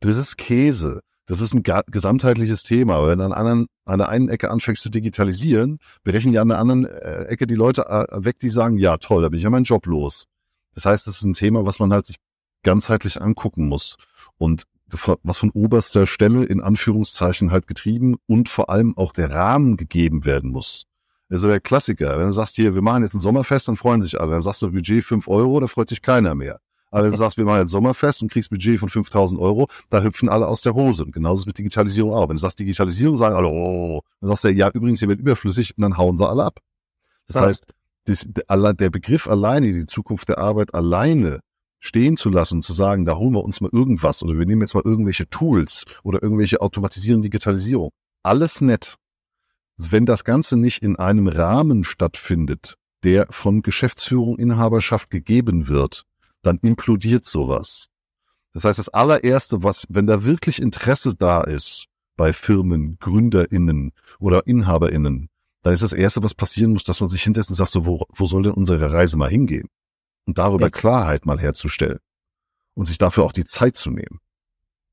Das 0.00 0.16
ist 0.16 0.36
Käse. 0.36 1.00
Das 1.28 1.42
ist 1.42 1.54
ein 1.54 1.62
gesamtheitliches 1.62 2.62
Thema. 2.62 2.96
Aber 2.96 3.08
wenn 3.08 3.18
du 3.18 3.26
an, 3.26 3.32
anderen, 3.34 3.66
an 3.84 3.98
der 3.98 4.08
einen 4.08 4.30
Ecke 4.30 4.50
anfängst 4.50 4.82
zu 4.82 4.88
digitalisieren, 4.88 5.78
berechnen 6.02 6.32
die 6.32 6.38
an 6.38 6.48
der 6.48 6.58
anderen 6.58 6.86
äh, 6.86 7.24
Ecke 7.24 7.46
die 7.46 7.54
Leute 7.54 7.82
äh, 7.82 8.24
weg, 8.24 8.38
die 8.40 8.48
sagen, 8.48 8.78
ja 8.78 8.96
toll, 8.96 9.22
da 9.22 9.28
bin 9.28 9.36
ich 9.36 9.44
ja 9.44 9.50
meinen 9.50 9.64
Job 9.64 9.86
los. 9.86 10.24
Das 10.74 10.86
heißt, 10.86 11.06
das 11.06 11.16
ist 11.16 11.24
ein 11.24 11.34
Thema, 11.34 11.66
was 11.66 11.80
man 11.80 11.92
halt 11.92 12.06
sich 12.06 12.16
ganzheitlich 12.62 13.20
angucken 13.20 13.68
muss. 13.68 13.96
Und 14.38 14.64
was 15.22 15.36
von 15.36 15.50
oberster 15.50 16.06
Stelle 16.06 16.46
in 16.46 16.62
Anführungszeichen 16.62 17.50
halt 17.50 17.66
getrieben 17.66 18.16
und 18.26 18.48
vor 18.48 18.70
allem 18.70 18.96
auch 18.96 19.12
der 19.12 19.30
Rahmen 19.30 19.76
gegeben 19.76 20.24
werden 20.24 20.50
muss. 20.50 20.84
Also 21.28 21.48
der 21.48 21.60
Klassiker, 21.60 22.18
wenn 22.18 22.24
du 22.24 22.32
sagst 22.32 22.56
hier, 22.56 22.74
wir 22.74 22.80
machen 22.80 23.02
jetzt 23.02 23.12
ein 23.12 23.20
Sommerfest, 23.20 23.68
dann 23.68 23.76
freuen 23.76 24.00
sich 24.00 24.18
alle. 24.18 24.32
Dann 24.32 24.40
sagst 24.40 24.62
du 24.62 24.70
Budget 24.70 25.04
5 25.04 25.28
Euro, 25.28 25.60
da 25.60 25.66
freut 25.66 25.90
sich 25.90 26.00
keiner 26.00 26.34
mehr. 26.34 26.58
Aber 26.90 27.04
wenn 27.04 27.10
du 27.10 27.16
sagst, 27.16 27.36
wir 27.36 27.44
machen 27.44 27.60
jetzt 27.60 27.70
Sommerfest 27.70 28.22
und 28.22 28.30
kriegst 28.30 28.50
Budget 28.50 28.80
von 28.80 28.88
5000 28.88 29.40
Euro, 29.40 29.68
da 29.90 30.02
hüpfen 30.02 30.28
alle 30.28 30.46
aus 30.46 30.62
der 30.62 30.74
Hose. 30.74 31.04
Und 31.04 31.12
genauso 31.12 31.34
ist 31.34 31.40
es 31.40 31.46
mit 31.46 31.58
Digitalisierung 31.58 32.12
auch. 32.14 32.28
Wenn 32.28 32.36
du 32.36 32.40
sagst 32.40 32.58
Digitalisierung, 32.58 33.16
sagen 33.16 33.34
alle, 33.36 33.48
oh, 33.48 34.00
dann 34.20 34.28
sagst 34.28 34.44
du, 34.44 34.48
ja, 34.50 34.70
übrigens, 34.70 35.00
hier 35.00 35.08
wird 35.08 35.20
überflüssig 35.20 35.76
und 35.76 35.82
dann 35.82 35.96
hauen 35.98 36.16
sie 36.16 36.26
alle 36.26 36.44
ab. 36.44 36.60
Das 37.26 37.36
Ja. 37.36 37.42
heißt, 37.42 37.66
das, 38.04 38.26
der 38.26 38.90
Begriff 38.90 39.28
alleine, 39.28 39.72
die 39.72 39.86
Zukunft 39.86 40.28
der 40.30 40.38
Arbeit 40.38 40.74
alleine 40.74 41.40
stehen 41.80 42.16
zu 42.16 42.30
lassen, 42.30 42.62
zu 42.62 42.72
sagen, 42.72 43.04
da 43.04 43.16
holen 43.16 43.34
wir 43.34 43.44
uns 43.44 43.60
mal 43.60 43.70
irgendwas 43.72 44.22
oder 44.22 44.38
wir 44.38 44.46
nehmen 44.46 44.62
jetzt 44.62 44.74
mal 44.74 44.82
irgendwelche 44.84 45.28
Tools 45.28 45.84
oder 46.02 46.22
irgendwelche 46.22 46.60
Automatisierung, 46.60 47.22
Digitalisierung. 47.22 47.90
Alles 48.22 48.60
nett. 48.60 48.96
Wenn 49.76 50.06
das 50.06 50.24
Ganze 50.24 50.56
nicht 50.56 50.82
in 50.82 50.96
einem 50.96 51.28
Rahmen 51.28 51.84
stattfindet, 51.84 52.74
der 53.04 53.26
von 53.30 53.62
Geschäftsführung, 53.62 54.38
Inhaberschaft 54.38 55.10
gegeben 55.10 55.68
wird, 55.68 56.02
dann 56.42 56.58
implodiert 56.58 57.24
sowas. 57.24 57.88
Das 58.52 58.64
heißt, 58.64 58.78
das 58.78 58.88
allererste, 58.88 59.62
was, 59.62 59.84
wenn 59.88 60.06
da 60.06 60.24
wirklich 60.24 60.60
Interesse 60.60 61.14
da 61.14 61.42
ist 61.42 61.86
bei 62.16 62.32
Firmen, 62.32 62.98
GründerInnen 62.98 63.92
oder 64.18 64.46
InhaberInnen, 64.46 65.28
dann 65.62 65.72
ist 65.72 65.82
das 65.82 65.92
erste, 65.92 66.22
was 66.22 66.34
passieren 66.34 66.72
muss, 66.72 66.84
dass 66.84 67.00
man 67.00 67.10
sich 67.10 67.22
hinsetzt 67.22 67.50
und 67.50 67.56
sagt, 67.56 67.70
so, 67.70 67.86
wo, 67.86 68.06
wo 68.14 68.26
soll 68.26 68.42
denn 68.44 68.52
unsere 68.52 68.92
Reise 68.92 69.16
mal 69.16 69.30
hingehen? 69.30 69.68
Und 70.26 70.38
darüber 70.38 70.66
Ja. 70.66 70.70
Klarheit 70.70 71.26
mal 71.26 71.38
herzustellen. 71.38 71.98
Und 72.74 72.86
sich 72.86 72.98
dafür 72.98 73.24
auch 73.24 73.32
die 73.32 73.44
Zeit 73.44 73.76
zu 73.76 73.90
nehmen. 73.90 74.20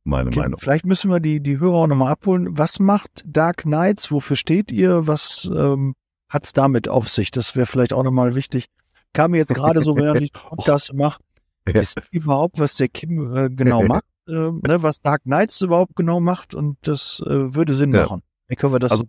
Meine 0.04 0.30
Okay, 0.30 0.40
Meinung. 0.40 0.60
Vielleicht 0.60 0.86
müssen 0.86 1.10
wir 1.10 1.20
die, 1.20 1.40
die 1.42 1.60
Hörer 1.60 1.76
auch 1.76 1.88
nochmal 1.88 2.12
abholen. 2.12 2.58
Was 2.58 2.80
macht 2.80 3.24
Dark 3.26 3.64
Knights? 3.64 4.12
Wofür 4.12 4.36
steht 4.36 4.72
ihr? 4.72 5.08
Was 5.08 5.50
ähm, 5.52 5.96
hat's 6.30 6.54
damit 6.54 6.88
auf 6.88 7.10
sich? 7.10 7.32
Das 7.32 7.56
wäre 7.56 7.66
vielleicht 7.66 7.94
auch 7.94 8.04
nochmal 8.04 8.36
wichtig. 8.36 8.68
Kam 9.14 9.32
mir 9.32 9.38
jetzt 9.38 9.54
gerade 9.54 9.82
so, 9.82 9.96
während 9.98 10.22
ich 10.22 10.32
Podcast 10.32 10.94
mache, 10.94 11.20
Ja. 11.68 11.82
wisst 11.82 11.98
ihr 12.12 12.22
überhaupt, 12.22 12.60
was 12.60 12.76
der 12.76 12.88
Kim 12.90 13.36
äh, 13.36 13.50
genau 13.50 13.84
macht? 13.84 14.04
Ähm, 14.28 14.62
ne, 14.66 14.82
was 14.82 15.02
Dark 15.02 15.24
Knights 15.24 15.62
überhaupt 15.62 15.96
genau 15.96 16.20
macht? 16.20 16.56
Und 16.56 16.78
das 16.82 17.22
äh, 17.26 17.56
würde 17.56 17.74
Sinn 17.74 17.92
machen. 17.92 18.22
Wie 18.48 18.56
können 18.56 18.74
wir 18.74 18.80
das 18.80 18.92
Also, 18.92 19.06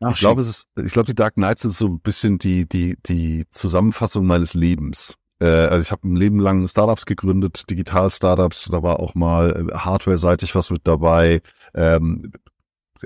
so 0.00 0.08
Ich 0.10 0.18
glaube, 0.18 0.42
es 0.42 0.48
ist, 0.48 0.66
ich 0.76 0.92
glaube, 0.92 1.06
die 1.06 1.14
Dark 1.14 1.34
Knights 1.34 1.62
sind 1.62 1.74
so 1.74 1.86
ein 1.86 2.00
bisschen 2.00 2.38
die, 2.38 2.68
die, 2.68 2.96
die 3.06 3.44
Zusammenfassung 3.50 4.26
meines 4.26 4.54
Lebens. 4.54 5.14
Äh, 5.40 5.46
also 5.46 5.82
ich 5.82 5.90
habe 5.90 6.08
ein 6.08 6.16
Leben 6.16 6.40
lang 6.40 6.66
Startups 6.66 7.06
gegründet, 7.06 7.64
Digital-Startups, 7.70 8.68
da 8.70 8.82
war 8.82 9.00
auch 9.00 9.14
mal 9.14 9.68
äh, 9.70 9.74
Hardware-seitig 9.76 10.54
was 10.54 10.70
mit 10.70 10.86
dabei, 10.86 11.40
ähm, 11.74 12.32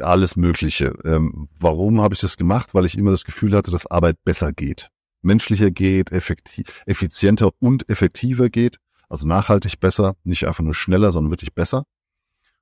alles 0.00 0.37
Mögliche. 0.37 0.95
Ähm, 1.05 1.49
warum 1.59 2.00
habe 2.00 2.14
ich 2.14 2.21
das 2.21 2.37
gemacht? 2.37 2.75
Weil 2.75 2.85
ich 2.85 2.97
immer 2.97 3.11
das 3.11 3.25
Gefühl 3.25 3.57
hatte, 3.57 3.71
dass 3.71 3.87
Arbeit 3.87 4.17
besser 4.25 4.52
geht. 4.52 4.88
Menschlicher 5.23 5.71
geht, 5.71 6.12
effektiv, 6.12 6.83
effizienter 6.87 7.50
und 7.59 7.89
effektiver 7.89 8.49
geht. 8.49 8.79
Also 9.09 9.27
nachhaltig 9.27 9.81
besser, 9.81 10.17
nicht 10.25 10.47
einfach 10.47 10.62
nur 10.62 10.75
schneller, 10.75 11.12
sondern 11.12 11.33
wirklich 11.33 11.55
besser. 11.55 11.85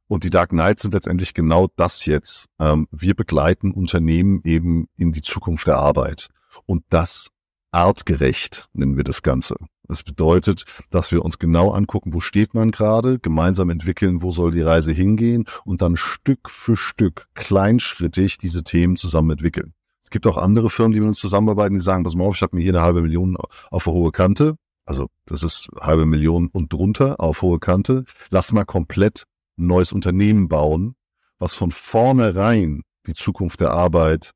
Und 0.06 0.24
die 0.24 0.30
Dark 0.30 0.50
Knights 0.50 0.82
sind 0.82 0.94
letztendlich 0.94 1.34
genau 1.34 1.68
das 1.76 2.06
jetzt. 2.06 2.46
Ähm, 2.58 2.88
wir 2.90 3.14
begleiten 3.14 3.72
Unternehmen 3.72 4.40
eben 4.44 4.88
in 4.96 5.12
die 5.12 5.22
Zukunft 5.22 5.66
der 5.66 5.76
Arbeit. 5.76 6.28
Und 6.64 6.84
das 6.88 7.28
artgerecht 7.70 8.68
nennen 8.72 8.96
wir 8.96 9.04
das 9.04 9.22
Ganze. 9.22 9.56
Das 9.86 10.02
bedeutet, 10.02 10.64
dass 10.90 11.12
wir 11.12 11.24
uns 11.24 11.38
genau 11.38 11.70
angucken, 11.70 12.12
wo 12.12 12.20
steht 12.20 12.54
man 12.54 12.70
gerade, 12.70 13.18
gemeinsam 13.18 13.70
entwickeln, 13.70 14.22
wo 14.22 14.30
soll 14.32 14.50
die 14.50 14.60
Reise 14.60 14.92
hingehen 14.92 15.46
und 15.64 15.80
dann 15.82 15.96
Stück 15.96 16.50
für 16.50 16.76
Stück 16.76 17.28
kleinschrittig 17.34 18.38
diese 18.38 18.62
Themen 18.64 18.96
zusammen 18.96 19.30
entwickeln. 19.30 19.72
Es 20.08 20.10
gibt 20.10 20.26
auch 20.26 20.38
andere 20.38 20.70
Firmen, 20.70 20.92
die 20.92 21.00
mit 21.00 21.08
uns 21.08 21.18
zusammenarbeiten, 21.18 21.74
die 21.74 21.82
sagen, 21.82 22.02
pass 22.02 22.14
mal 22.14 22.24
auf, 22.24 22.34
ich 22.34 22.40
habe 22.40 22.56
mir 22.56 22.62
hier 22.62 22.72
eine 22.72 22.80
halbe 22.80 23.02
Million 23.02 23.36
auf 23.70 23.86
eine 23.86 23.94
hohe 23.94 24.10
Kante. 24.10 24.56
Also 24.86 25.08
das 25.26 25.42
ist 25.42 25.68
halbe 25.78 26.06
Million 26.06 26.48
und 26.50 26.72
drunter 26.72 27.20
auf 27.20 27.42
hohe 27.42 27.58
Kante. 27.58 28.06
Lass 28.30 28.50
mal 28.52 28.64
komplett 28.64 29.24
ein 29.58 29.66
neues 29.66 29.92
Unternehmen 29.92 30.48
bauen, 30.48 30.94
was 31.38 31.54
von 31.54 31.72
vornherein 31.72 32.84
die 33.06 33.12
Zukunft 33.12 33.60
der 33.60 33.72
Arbeit 33.72 34.30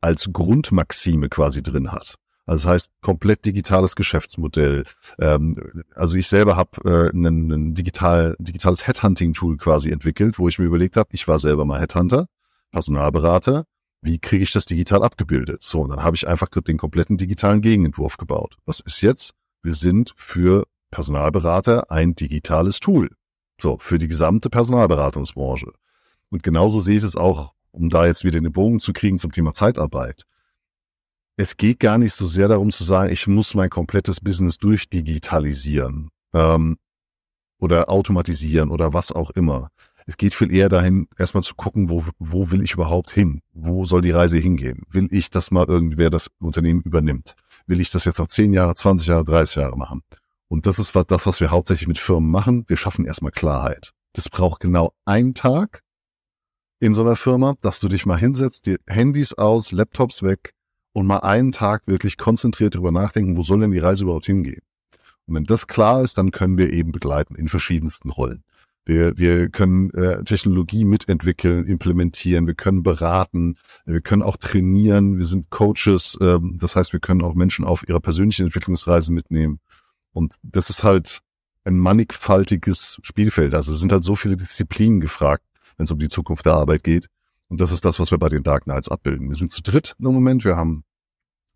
als 0.00 0.30
Grundmaxime 0.32 1.28
quasi 1.28 1.64
drin 1.64 1.90
hat. 1.90 2.14
Also 2.46 2.62
das 2.62 2.72
heißt, 2.72 2.90
komplett 3.00 3.44
digitales 3.44 3.96
Geschäftsmodell. 3.96 4.84
Ähm, 5.18 5.82
also 5.96 6.14
ich 6.14 6.28
selber 6.28 6.54
habe 6.54 7.10
äh, 7.12 7.12
ein, 7.12 7.50
ein 7.50 7.74
digital, 7.74 8.36
digitales 8.38 8.86
Headhunting-Tool 8.86 9.56
quasi 9.56 9.90
entwickelt, 9.90 10.38
wo 10.38 10.46
ich 10.46 10.60
mir 10.60 10.66
überlegt 10.66 10.96
habe, 10.96 11.08
ich 11.10 11.26
war 11.26 11.40
selber 11.40 11.64
mal 11.64 11.80
Headhunter, 11.80 12.28
Personalberater. 12.70 13.64
Wie 14.00 14.18
kriege 14.18 14.44
ich 14.44 14.52
das 14.52 14.64
digital 14.64 15.02
abgebildet? 15.02 15.62
So, 15.62 15.80
und 15.80 15.90
dann 15.90 16.02
habe 16.02 16.16
ich 16.16 16.28
einfach 16.28 16.48
den 16.48 16.78
kompletten 16.78 17.16
digitalen 17.16 17.60
Gegenentwurf 17.60 18.16
gebaut. 18.16 18.56
Was 18.64 18.80
ist 18.80 19.00
jetzt? 19.00 19.34
Wir 19.62 19.72
sind 19.72 20.14
für 20.16 20.64
Personalberater 20.90 21.90
ein 21.90 22.14
digitales 22.14 22.80
Tool. 22.80 23.10
So, 23.60 23.76
für 23.78 23.98
die 23.98 24.08
gesamte 24.08 24.50
Personalberatungsbranche. 24.50 25.72
Und 26.30 26.42
genauso 26.42 26.80
sehe 26.80 26.98
ich 26.98 27.02
es 27.02 27.16
auch, 27.16 27.54
um 27.72 27.90
da 27.90 28.06
jetzt 28.06 28.24
wieder 28.24 28.40
den 28.40 28.52
Bogen 28.52 28.78
zu 28.78 28.92
kriegen 28.92 29.18
zum 29.18 29.32
Thema 29.32 29.52
Zeitarbeit 29.52 30.24
es 31.38 31.56
geht 31.56 31.78
gar 31.78 31.98
nicht 31.98 32.14
so 32.14 32.26
sehr 32.26 32.48
darum 32.48 32.70
zu 32.70 32.82
sagen, 32.82 33.12
ich 33.12 33.28
muss 33.28 33.54
mein 33.54 33.70
komplettes 33.70 34.20
Business 34.20 34.58
durchdigitalisieren 34.58 36.10
ähm, 36.34 36.78
oder 37.60 37.88
automatisieren 37.88 38.70
oder 38.70 38.92
was 38.92 39.12
auch 39.12 39.30
immer. 39.30 39.70
Es 40.08 40.16
geht 40.16 40.34
viel 40.34 40.50
eher 40.50 40.70
dahin, 40.70 41.06
erstmal 41.18 41.42
zu 41.42 41.54
gucken, 41.54 41.90
wo, 41.90 42.02
wo 42.18 42.50
will 42.50 42.62
ich 42.62 42.72
überhaupt 42.72 43.10
hin? 43.10 43.42
Wo 43.52 43.84
soll 43.84 44.00
die 44.00 44.10
Reise 44.10 44.38
hingehen? 44.38 44.84
Will 44.90 45.06
ich, 45.10 45.28
dass 45.28 45.50
mal 45.50 45.66
irgendwer 45.66 46.08
das 46.08 46.30
Unternehmen 46.40 46.80
übernimmt? 46.80 47.36
Will 47.66 47.78
ich 47.78 47.90
das 47.90 48.06
jetzt 48.06 48.18
noch 48.18 48.28
10 48.28 48.54
Jahre, 48.54 48.74
20 48.74 49.06
Jahre, 49.06 49.24
30 49.24 49.56
Jahre 49.56 49.76
machen? 49.76 50.00
Und 50.48 50.64
das 50.64 50.78
ist 50.78 50.96
das, 50.96 51.26
was 51.26 51.40
wir 51.40 51.50
hauptsächlich 51.50 51.88
mit 51.88 51.98
Firmen 51.98 52.30
machen. 52.30 52.64
Wir 52.68 52.78
schaffen 52.78 53.04
erstmal 53.04 53.32
Klarheit. 53.32 53.92
Das 54.14 54.30
braucht 54.30 54.62
genau 54.62 54.94
einen 55.04 55.34
Tag 55.34 55.82
in 56.80 56.94
so 56.94 57.02
einer 57.02 57.16
Firma, 57.16 57.56
dass 57.60 57.78
du 57.78 57.88
dich 57.88 58.06
mal 58.06 58.16
hinsetzt, 58.16 58.64
die 58.64 58.78
Handys 58.86 59.34
aus, 59.34 59.72
Laptops 59.72 60.22
weg, 60.22 60.54
und 60.92 61.06
mal 61.06 61.18
einen 61.18 61.52
Tag 61.52 61.82
wirklich 61.84 62.16
konzentriert 62.16 62.74
darüber 62.74 62.92
nachdenken, 62.92 63.36
wo 63.36 63.42
soll 63.42 63.60
denn 63.60 63.72
die 63.72 63.78
Reise 63.78 64.04
überhaupt 64.04 64.24
hingehen. 64.24 64.62
Und 65.26 65.34
wenn 65.34 65.44
das 65.44 65.66
klar 65.66 66.02
ist, 66.02 66.16
dann 66.16 66.30
können 66.30 66.56
wir 66.56 66.72
eben 66.72 66.92
begleiten 66.92 67.34
in 67.34 67.48
verschiedensten 67.48 68.08
Rollen. 68.08 68.42
Wir, 68.88 69.18
wir 69.18 69.50
können 69.50 69.90
äh, 69.90 70.24
Technologie 70.24 70.86
mitentwickeln, 70.86 71.66
implementieren, 71.66 72.46
wir 72.46 72.54
können 72.54 72.82
beraten, 72.82 73.58
wir 73.84 74.00
können 74.00 74.22
auch 74.22 74.38
trainieren, 74.38 75.18
wir 75.18 75.26
sind 75.26 75.50
Coaches, 75.50 76.16
ähm, 76.22 76.56
das 76.58 76.74
heißt, 76.74 76.94
wir 76.94 77.00
können 77.00 77.20
auch 77.20 77.34
Menschen 77.34 77.66
auf 77.66 77.86
ihrer 77.86 78.00
persönlichen 78.00 78.46
Entwicklungsreise 78.46 79.12
mitnehmen. 79.12 79.60
Und 80.12 80.36
das 80.42 80.70
ist 80.70 80.84
halt 80.84 81.20
ein 81.64 81.78
mannigfaltiges 81.78 82.98
Spielfeld. 83.02 83.52
Also 83.52 83.72
es 83.72 83.80
sind 83.80 83.92
halt 83.92 84.04
so 84.04 84.16
viele 84.16 84.38
Disziplinen 84.38 85.00
gefragt, 85.00 85.44
wenn 85.76 85.84
es 85.84 85.92
um 85.92 85.98
die 85.98 86.08
Zukunft 86.08 86.46
der 86.46 86.54
Arbeit 86.54 86.82
geht. 86.82 87.08
Und 87.48 87.60
das 87.60 87.72
ist 87.72 87.84
das, 87.84 88.00
was 88.00 88.10
wir 88.10 88.16
bei 88.16 88.30
den 88.30 88.42
Dark 88.42 88.62
Knights 88.62 88.88
abbilden. 88.88 89.28
Wir 89.28 89.36
sind 89.36 89.50
zu 89.50 89.60
dritt 89.60 89.96
im 89.98 90.14
Moment. 90.14 90.46
Wir 90.46 90.56
haben 90.56 90.84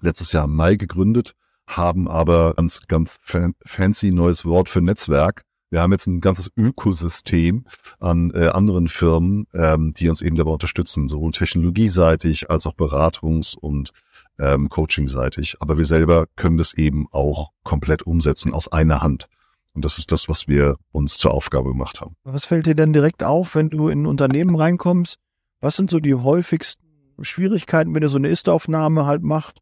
letztes 0.02 0.32
Jahr 0.32 0.44
im 0.44 0.54
Mai 0.54 0.74
gegründet, 0.74 1.32
haben 1.66 2.08
aber 2.08 2.52
ganz, 2.52 2.82
ganz 2.88 3.18
fancy 3.24 4.10
neues 4.10 4.44
Wort 4.44 4.68
für 4.68 4.82
Netzwerk. 4.82 5.46
Wir 5.72 5.80
haben 5.80 5.92
jetzt 5.92 6.06
ein 6.06 6.20
ganzes 6.20 6.50
Ökosystem 6.54 7.64
an 7.98 8.30
äh, 8.34 8.48
anderen 8.48 8.88
Firmen, 8.88 9.46
ähm, 9.54 9.94
die 9.94 10.10
uns 10.10 10.20
eben 10.20 10.36
dabei 10.36 10.50
unterstützen, 10.50 11.08
sowohl 11.08 11.32
technologieseitig 11.32 12.50
als 12.50 12.66
auch 12.66 12.74
beratungs- 12.74 13.56
und 13.56 13.92
ähm, 14.38 14.68
coachingseitig. 14.68 15.56
Aber 15.60 15.78
wir 15.78 15.86
selber 15.86 16.26
können 16.36 16.58
das 16.58 16.74
eben 16.74 17.06
auch 17.10 17.52
komplett 17.62 18.02
umsetzen 18.02 18.52
aus 18.52 18.70
einer 18.70 19.00
Hand. 19.00 19.28
Und 19.72 19.86
das 19.86 19.96
ist 19.96 20.12
das, 20.12 20.28
was 20.28 20.46
wir 20.46 20.76
uns 20.90 21.16
zur 21.16 21.32
Aufgabe 21.32 21.70
gemacht 21.70 22.02
haben. 22.02 22.16
Was 22.22 22.44
fällt 22.44 22.66
dir 22.66 22.74
denn 22.74 22.92
direkt 22.92 23.24
auf, 23.24 23.54
wenn 23.54 23.70
du 23.70 23.88
in 23.88 24.02
ein 24.02 24.06
Unternehmen 24.06 24.54
reinkommst? 24.54 25.16
Was 25.62 25.76
sind 25.76 25.88
so 25.88 26.00
die 26.00 26.14
häufigsten 26.14 26.84
Schwierigkeiten, 27.22 27.94
wenn 27.94 28.02
ihr 28.02 28.10
so 28.10 28.18
eine 28.18 28.28
Ist-Aufnahme 28.28 29.06
halt 29.06 29.22
macht? 29.22 29.60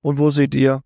Und 0.00 0.18
wo 0.18 0.30
seht 0.30 0.56
ihr, 0.56 0.82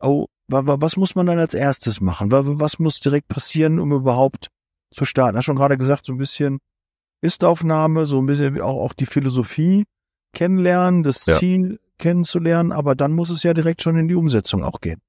oh, 0.00 0.26
was 0.48 0.96
muss 0.96 1.14
man 1.14 1.26
dann 1.26 1.38
als 1.38 1.54
erstes 1.54 2.00
machen? 2.00 2.30
Was 2.30 2.78
muss 2.78 3.00
direkt 3.00 3.28
passieren, 3.28 3.78
um 3.78 3.92
überhaupt 3.92 4.48
zu 4.90 5.04
starten? 5.04 5.36
Hast 5.36 5.44
schon 5.44 5.56
gerade 5.56 5.78
gesagt, 5.78 6.06
so 6.06 6.12
ein 6.12 6.18
bisschen 6.18 6.58
Ist-Aufnahme, 7.20 8.06
so 8.06 8.18
ein 8.18 8.26
bisschen 8.26 8.60
auch, 8.60 8.82
auch 8.82 8.92
die 8.94 9.06
Philosophie 9.06 9.84
kennenlernen, 10.32 11.02
das 11.02 11.26
ja. 11.26 11.36
Ziel 11.36 11.80
kennenzulernen, 11.98 12.72
aber 12.72 12.94
dann 12.94 13.12
muss 13.12 13.30
es 13.30 13.42
ja 13.42 13.54
direkt 13.54 13.82
schon 13.82 13.96
in 13.96 14.08
die 14.08 14.14
Umsetzung 14.14 14.62
auch 14.62 14.80
gehen. 14.80 15.00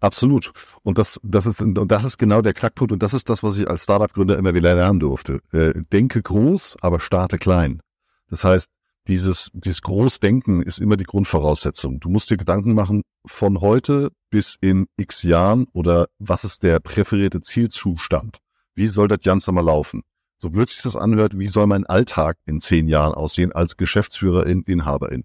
Absolut. 0.00 0.52
Und 0.82 0.98
das, 0.98 1.20
das 1.22 1.46
ist, 1.46 1.60
und 1.60 1.90
das 1.90 2.04
ist 2.04 2.18
genau 2.18 2.42
der 2.42 2.54
Knackpunkt. 2.54 2.92
Und 2.92 3.02
das 3.02 3.14
ist 3.14 3.28
das, 3.28 3.42
was 3.42 3.56
ich 3.56 3.68
als 3.68 3.84
Startup-Gründer 3.84 4.38
immer 4.38 4.54
wieder 4.54 4.74
lernen 4.74 5.00
durfte. 5.00 5.40
Äh, 5.52 5.72
denke 5.92 6.22
groß, 6.22 6.76
aber 6.80 7.00
starte 7.00 7.38
klein. 7.38 7.80
Das 8.28 8.44
heißt, 8.44 8.70
dieses, 9.08 9.50
dieses 9.52 9.82
Großdenken 9.82 10.62
ist 10.62 10.78
immer 10.78 10.96
die 10.96 11.04
Grundvoraussetzung. 11.04 12.00
Du 12.00 12.08
musst 12.08 12.30
dir 12.30 12.36
Gedanken 12.36 12.74
machen 12.74 13.02
von 13.26 13.60
heute 13.60 14.10
bis 14.30 14.56
in 14.60 14.86
x 14.96 15.22
Jahren 15.22 15.66
oder 15.72 16.06
was 16.18 16.44
ist 16.44 16.62
der 16.62 16.80
präferierte 16.80 17.40
Zielzustand? 17.40 18.38
Wie 18.74 18.88
soll 18.88 19.08
das 19.08 19.20
Ganze 19.20 19.52
mal 19.52 19.64
laufen? 19.64 20.02
So 20.38 20.50
blöd 20.50 20.68
sich 20.68 20.82
das 20.82 20.96
anhört, 20.96 21.38
wie 21.38 21.46
soll 21.46 21.66
mein 21.66 21.86
Alltag 21.86 22.36
in 22.44 22.60
zehn 22.60 22.88
Jahren 22.88 23.14
aussehen 23.14 23.52
als 23.52 23.76
Geschäftsführerin, 23.76 24.62
Inhaberin? 24.62 25.24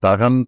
Daran 0.00 0.46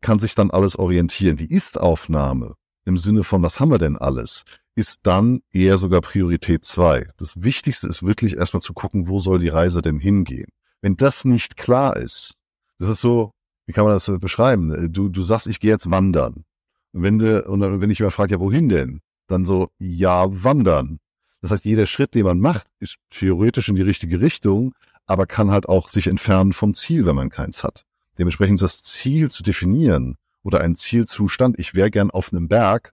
kann 0.00 0.18
sich 0.18 0.34
dann 0.34 0.50
alles 0.50 0.76
orientieren. 0.76 1.36
Die 1.36 1.52
Ist-Aufnahme 1.52 2.54
im 2.84 2.96
Sinne 2.96 3.22
von, 3.22 3.42
was 3.42 3.60
haben 3.60 3.70
wir 3.70 3.78
denn 3.78 3.98
alles, 3.98 4.44
ist 4.74 5.00
dann 5.02 5.42
eher 5.52 5.76
sogar 5.76 6.00
Priorität 6.00 6.64
zwei. 6.64 7.08
Das 7.18 7.42
Wichtigste 7.42 7.86
ist 7.86 8.02
wirklich 8.02 8.36
erstmal 8.36 8.62
zu 8.62 8.72
gucken, 8.72 9.08
wo 9.08 9.18
soll 9.18 9.38
die 9.38 9.48
Reise 9.48 9.82
denn 9.82 9.98
hingehen? 9.98 10.50
Wenn 10.82 10.96
das 10.96 11.24
nicht 11.24 11.56
klar 11.56 11.96
ist, 11.96 12.34
das 12.78 12.88
ist 12.88 13.00
so, 13.00 13.32
wie 13.66 13.72
kann 13.72 13.84
man 13.84 13.92
das 13.92 14.04
so 14.04 14.18
beschreiben? 14.18 14.92
Du, 14.92 15.08
du 15.08 15.22
sagst, 15.22 15.46
ich 15.46 15.60
gehe 15.60 15.70
jetzt 15.70 15.90
wandern. 15.90 16.44
Und 16.92 17.02
wenn 17.02 17.18
du, 17.18 17.44
und 17.44 17.60
wenn 17.80 17.90
ich 17.90 18.00
immer 18.00 18.10
frage, 18.10 18.34
ja, 18.34 18.40
wohin 18.40 18.68
denn? 18.68 19.00
Dann 19.26 19.44
so, 19.44 19.68
ja, 19.78 20.26
wandern. 20.42 20.98
Das 21.40 21.50
heißt, 21.50 21.64
jeder 21.64 21.86
Schritt, 21.86 22.14
den 22.14 22.24
man 22.24 22.40
macht, 22.40 22.66
ist 22.80 22.96
theoretisch 23.10 23.68
in 23.68 23.76
die 23.76 23.82
richtige 23.82 24.20
Richtung, 24.20 24.74
aber 25.06 25.26
kann 25.26 25.50
halt 25.50 25.68
auch 25.68 25.88
sich 25.88 26.06
entfernen 26.06 26.52
vom 26.52 26.74
Ziel, 26.74 27.06
wenn 27.06 27.14
man 27.14 27.30
keins 27.30 27.64
hat. 27.64 27.84
Dementsprechend 28.18 28.60
das 28.60 28.82
Ziel 28.82 29.30
zu 29.30 29.42
definieren 29.42 30.16
oder 30.42 30.60
ein 30.60 30.76
Zielzustand, 30.76 31.58
ich 31.58 31.74
wäre 31.74 31.90
gern 31.90 32.10
auf 32.10 32.32
einem 32.32 32.48
Berg 32.48 32.92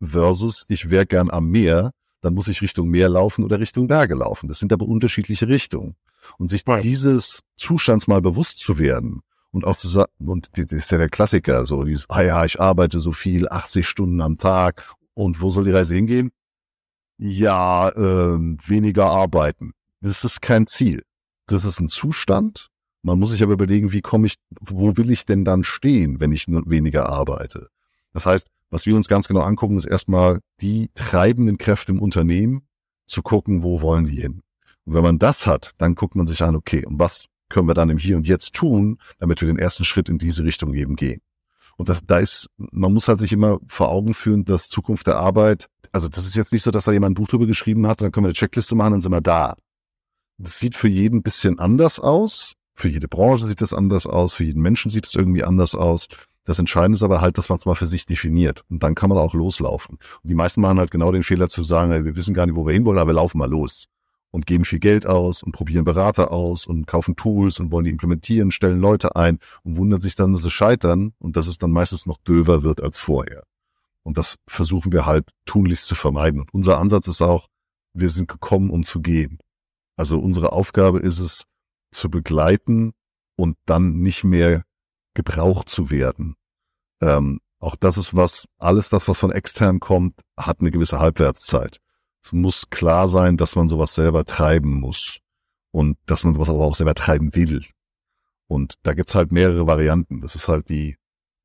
versus 0.00 0.64
ich 0.68 0.90
wäre 0.90 1.06
gern 1.06 1.30
am 1.30 1.48
Meer, 1.48 1.92
dann 2.22 2.34
muss 2.34 2.48
ich 2.48 2.62
Richtung 2.62 2.88
Meer 2.88 3.08
laufen 3.08 3.44
oder 3.44 3.60
Richtung 3.60 3.88
Berge 3.88 4.14
laufen. 4.14 4.48
Das 4.48 4.58
sind 4.58 4.72
aber 4.72 4.86
unterschiedliche 4.86 5.48
Richtungen. 5.48 5.96
Und 6.38 6.48
sich 6.48 6.62
ja. 6.66 6.80
dieses 6.80 7.42
Zustands 7.56 8.06
mal 8.06 8.22
bewusst 8.22 8.60
zu 8.60 8.78
werden 8.78 9.22
und 9.50 9.66
auch 9.66 9.76
zu 9.76 9.88
sagen, 9.88 10.10
und 10.24 10.48
das 10.56 10.66
ist 10.72 10.90
ja 10.90 10.98
der 10.98 11.08
Klassiker, 11.08 11.66
so 11.66 11.82
dieses, 11.84 12.08
ah 12.08 12.22
ja, 12.22 12.44
ich 12.44 12.60
arbeite 12.60 13.00
so 13.00 13.12
viel, 13.12 13.48
80 13.48 13.86
Stunden 13.86 14.20
am 14.20 14.36
Tag 14.36 14.94
und 15.14 15.40
wo 15.40 15.50
soll 15.50 15.64
die 15.64 15.72
Reise 15.72 15.94
hingehen? 15.94 16.30
Ja, 17.18 17.88
äh, 17.90 18.38
weniger 18.66 19.06
arbeiten. 19.06 19.72
Das 20.00 20.24
ist 20.24 20.40
kein 20.40 20.66
Ziel. 20.66 21.02
Das 21.46 21.64
ist 21.64 21.80
ein 21.80 21.88
Zustand. 21.88 22.68
Man 23.02 23.18
muss 23.18 23.30
sich 23.30 23.42
aber 23.42 23.54
überlegen, 23.54 23.92
wie 23.92 24.00
komme 24.00 24.28
ich, 24.28 24.36
wo 24.60 24.96
will 24.96 25.10
ich 25.10 25.26
denn 25.26 25.44
dann 25.44 25.64
stehen, 25.64 26.20
wenn 26.20 26.32
ich 26.32 26.46
nur 26.46 26.62
weniger 26.66 27.08
arbeite? 27.08 27.68
Das 28.12 28.26
heißt, 28.26 28.46
was 28.72 28.86
wir 28.86 28.96
uns 28.96 29.06
ganz 29.06 29.28
genau 29.28 29.42
angucken, 29.42 29.76
ist 29.76 29.84
erstmal 29.84 30.40
die 30.62 30.90
treibenden 30.94 31.58
Kräfte 31.58 31.92
im 31.92 32.00
Unternehmen 32.00 32.66
zu 33.06 33.22
gucken, 33.22 33.62
wo 33.62 33.82
wollen 33.82 34.06
die 34.06 34.20
hin? 34.20 34.40
Und 34.84 34.94
wenn 34.94 35.02
man 35.02 35.18
das 35.18 35.46
hat, 35.46 35.72
dann 35.76 35.94
guckt 35.94 36.16
man 36.16 36.26
sich 36.26 36.42
an, 36.42 36.56
okay, 36.56 36.84
und 36.86 36.98
was 36.98 37.26
können 37.50 37.68
wir 37.68 37.74
dann 37.74 37.90
im 37.90 37.98
Hier 37.98 38.16
und 38.16 38.26
Jetzt 38.26 38.54
tun, 38.54 38.98
damit 39.18 39.42
wir 39.42 39.46
den 39.46 39.58
ersten 39.58 39.84
Schritt 39.84 40.08
in 40.08 40.16
diese 40.16 40.42
Richtung 40.42 40.72
eben 40.72 40.96
gehen. 40.96 41.20
Und 41.76 41.90
das, 41.90 42.00
da 42.06 42.18
ist, 42.18 42.48
man 42.56 42.94
muss 42.94 43.08
halt 43.08 43.20
sich 43.20 43.32
immer 43.32 43.58
vor 43.66 43.90
Augen 43.90 44.14
führen, 44.14 44.46
dass 44.46 44.70
Zukunft 44.70 45.06
der 45.06 45.18
Arbeit, 45.18 45.68
also 45.92 46.08
das 46.08 46.26
ist 46.26 46.34
jetzt 46.34 46.52
nicht 46.52 46.62
so, 46.62 46.70
dass 46.70 46.86
da 46.86 46.92
jemand 46.92 47.12
ein 47.12 47.14
Buch 47.14 47.28
drüber 47.28 47.46
geschrieben 47.46 47.86
hat, 47.86 48.00
dann 48.00 48.10
können 48.10 48.24
wir 48.24 48.28
eine 48.28 48.34
Checkliste 48.34 48.74
machen, 48.74 48.92
dann 48.92 49.02
sind 49.02 49.12
wir 49.12 49.20
da. 49.20 49.54
Das 50.38 50.58
sieht 50.58 50.76
für 50.76 50.88
jeden 50.88 51.18
ein 51.18 51.22
bisschen 51.22 51.58
anders 51.58 52.00
aus. 52.00 52.54
Für 52.74 52.88
jede 52.88 53.06
Branche 53.06 53.46
sieht 53.46 53.60
das 53.60 53.74
anders 53.74 54.06
aus. 54.06 54.32
Für 54.32 54.44
jeden 54.44 54.62
Menschen 54.62 54.90
sieht 54.90 55.06
es 55.06 55.14
irgendwie 55.14 55.44
anders 55.44 55.74
aus. 55.74 56.08
Das 56.44 56.58
Entscheidende 56.58 56.96
ist 56.96 57.02
aber 57.02 57.20
halt, 57.20 57.38
dass 57.38 57.48
man 57.48 57.58
es 57.58 57.66
mal 57.66 57.74
für 57.74 57.86
sich 57.86 58.04
definiert. 58.06 58.64
Und 58.68 58.82
dann 58.82 58.94
kann 58.94 59.08
man 59.08 59.18
auch 59.18 59.34
loslaufen. 59.34 59.96
Und 59.96 60.28
die 60.28 60.34
meisten 60.34 60.60
machen 60.60 60.78
halt 60.78 60.90
genau 60.90 61.12
den 61.12 61.22
Fehler 61.22 61.48
zu 61.48 61.62
sagen, 61.62 61.92
ey, 61.92 62.04
wir 62.04 62.16
wissen 62.16 62.34
gar 62.34 62.46
nicht, 62.46 62.56
wo 62.56 62.66
wir 62.66 62.72
hinwollen, 62.72 62.98
aber 62.98 63.10
wir 63.10 63.16
laufen 63.16 63.38
mal 63.38 63.48
los 63.48 63.88
und 64.32 64.46
geben 64.46 64.64
viel 64.64 64.80
Geld 64.80 65.06
aus 65.06 65.42
und 65.42 65.52
probieren 65.52 65.84
Berater 65.84 66.32
aus 66.32 66.66
und 66.66 66.86
kaufen 66.86 67.14
Tools 67.16 67.60
und 67.60 67.70
wollen 67.70 67.84
die 67.84 67.90
implementieren, 67.90 68.50
stellen 68.50 68.80
Leute 68.80 69.14
ein 69.14 69.38
und 69.62 69.76
wundern 69.76 70.00
sich 70.00 70.16
dann, 70.16 70.32
dass 70.32 70.42
sie 70.42 70.50
scheitern 70.50 71.12
und 71.18 71.36
dass 71.36 71.46
es 71.46 71.58
dann 71.58 71.70
meistens 71.70 72.06
noch 72.06 72.18
döver 72.18 72.62
wird 72.62 72.82
als 72.82 72.98
vorher. 72.98 73.44
Und 74.02 74.16
das 74.16 74.36
versuchen 74.48 74.90
wir 74.90 75.06
halt 75.06 75.30
tunlichst 75.44 75.86
zu 75.86 75.94
vermeiden. 75.94 76.40
Und 76.40 76.52
unser 76.52 76.78
Ansatz 76.78 77.06
ist 77.06 77.22
auch, 77.22 77.46
wir 77.92 78.08
sind 78.08 78.26
gekommen, 78.26 78.70
um 78.70 78.84
zu 78.84 79.00
gehen. 79.00 79.38
Also 79.96 80.18
unsere 80.18 80.52
Aufgabe 80.52 80.98
ist 80.98 81.20
es, 81.20 81.44
zu 81.92 82.10
begleiten 82.10 82.94
und 83.36 83.58
dann 83.66 83.98
nicht 83.98 84.24
mehr 84.24 84.64
gebraucht 85.14 85.68
zu 85.68 85.90
werden. 85.90 86.36
Ähm, 87.00 87.40
auch 87.58 87.76
das 87.76 87.96
ist 87.96 88.14
was, 88.14 88.46
alles 88.58 88.88
das, 88.88 89.06
was 89.08 89.18
von 89.18 89.30
extern 89.30 89.80
kommt, 89.80 90.14
hat 90.36 90.60
eine 90.60 90.70
gewisse 90.70 90.98
Halbwertszeit. 90.98 91.78
Es 92.24 92.32
muss 92.32 92.70
klar 92.70 93.08
sein, 93.08 93.36
dass 93.36 93.56
man 93.56 93.68
sowas 93.68 93.94
selber 93.94 94.24
treiben 94.24 94.80
muss 94.80 95.18
und 95.72 95.96
dass 96.06 96.24
man 96.24 96.34
sowas 96.34 96.48
aber 96.48 96.60
auch 96.60 96.76
selber 96.76 96.94
treiben 96.94 97.34
will. 97.34 97.64
Und 98.46 98.74
da 98.82 98.94
gibt's 98.94 99.14
halt 99.14 99.32
mehrere 99.32 99.66
Varianten. 99.66 100.20
Das 100.20 100.34
ist 100.34 100.48
halt 100.48 100.68
die 100.68 100.96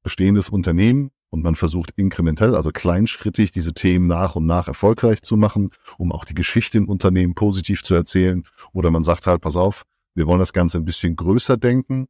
bestehendes 0.03 0.49
Unternehmen 0.49 1.11
und 1.29 1.43
man 1.43 1.55
versucht 1.55 1.91
inkrementell, 1.95 2.55
also 2.55 2.71
kleinschrittig, 2.71 3.51
diese 3.51 3.73
Themen 3.73 4.07
nach 4.07 4.35
und 4.35 4.45
nach 4.45 4.67
erfolgreich 4.67 5.21
zu 5.21 5.35
machen, 5.35 5.71
um 5.97 6.11
auch 6.11 6.25
die 6.25 6.33
Geschichte 6.33 6.77
im 6.77 6.87
Unternehmen 6.87 7.35
positiv 7.35 7.83
zu 7.83 7.93
erzählen. 7.93 8.43
Oder 8.71 8.91
man 8.91 9.03
sagt 9.03 9.27
halt, 9.27 9.41
pass 9.41 9.55
auf, 9.55 9.83
wir 10.15 10.27
wollen 10.27 10.39
das 10.39 10.53
Ganze 10.53 10.77
ein 10.77 10.85
bisschen 10.85 11.15
größer 11.15 11.57
denken. 11.57 12.07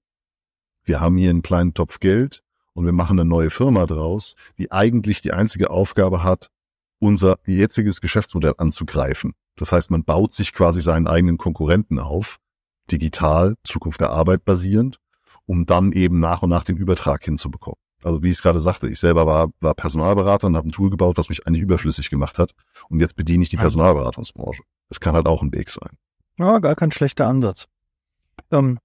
Wir 0.88 1.02
haben 1.02 1.18
hier 1.18 1.32
einen 1.32 1.42
kleinen 1.42 1.74
Topf 1.74 2.00
Geld 2.00 2.44
und 2.72 2.86
wir 2.86 2.94
machen 2.94 3.20
eine 3.20 3.28
neue 3.28 3.50
Firma 3.50 3.86
draus, 3.86 4.36
die 4.58 4.72
eigentlich 4.72 5.22
die 5.22 5.34
einzige 5.34 5.70
Aufgabe 5.70 6.24
hat, 6.24 6.50
unser 7.00 7.40
jetziges 7.46 8.00
Geschäftsmodell 8.00 8.54
anzugreifen. 8.58 9.34
Das 9.58 9.74
heißt, 9.74 9.92
man 9.92 10.06
baut 10.06 10.32
sich 10.32 10.54
quasi 10.54 10.80
seinen 10.80 11.08
eigenen 11.08 11.38
Konkurrenten 11.38 12.00
auf, 12.00 12.38
digital, 12.90 13.56
Zukunft 13.66 14.00
der 14.00 14.12
Arbeit 14.12 14.46
basierend, 14.46 15.02
um 15.46 15.66
dann 15.66 15.92
eben 15.92 16.20
nach 16.20 16.42
und 16.42 16.52
nach 16.52 16.64
den 16.64 16.78
Übertrag 16.78 17.22
hinzubekommen. 17.26 17.78
Also 18.02 18.24
wie 18.24 18.30
ich 18.30 18.36
es 18.36 18.42
gerade 18.42 18.62
sagte, 18.62 18.88
ich 18.88 19.02
selber 19.02 19.28
war, 19.28 19.50
war 19.60 19.74
Personalberater 19.74 20.48
und 20.48 20.56
habe 20.56 20.70
ein 20.70 20.72
Tool 20.72 20.90
gebaut, 20.90 21.18
das 21.18 21.28
mich 21.28 21.46
eigentlich 21.46 21.64
überflüssig 21.64 22.10
gemacht 22.10 22.40
hat. 22.40 22.54
Und 22.88 23.02
jetzt 23.02 23.18
bediene 23.18 23.44
ich 23.44 23.50
die 23.50 23.58
Personalberatungsbranche. 23.58 24.64
Das 24.88 25.02
kann 25.02 25.16
halt 25.16 25.28
auch 25.28 25.42
ein 25.42 25.52
Weg 25.52 25.70
sein. 25.70 25.98
Ja, 26.38 26.60
gar 26.60 26.76
kein 26.76 26.94
schlechter 26.94 27.28
Ansatz. 27.28 27.66
Ähm, 28.52 28.80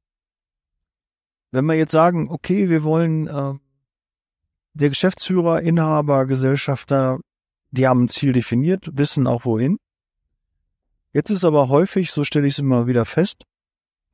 wenn 1.53 1.67
wir 1.67 1.75
jetzt 1.75 1.93
sagen, 1.93 2.29
okay, 2.31 2.69
wir 2.69 2.83
wollen 2.83 3.29
äh, 3.29 3.55
der 4.75 4.89
Geschäftsführer, 4.89 5.61
Inhaber, 5.61 6.27
Gesellschafter, 6.27 7.21
die 7.71 7.87
haben 7.87 8.05
ein 8.05 8.09
Ziel 8.09 8.33
definiert, 8.33 8.89
wissen 8.93 9.27
auch 9.27 9.45
wohin. 9.45 9.79
Jetzt 11.13 11.31
ist 11.31 11.45
aber 11.45 11.69
häufig, 11.69 12.11
so 12.11 12.25
stelle 12.25 12.47
ich 12.47 12.55
es 12.55 12.59
immer 12.59 12.87
wieder 12.87 13.05
fest, 13.05 13.45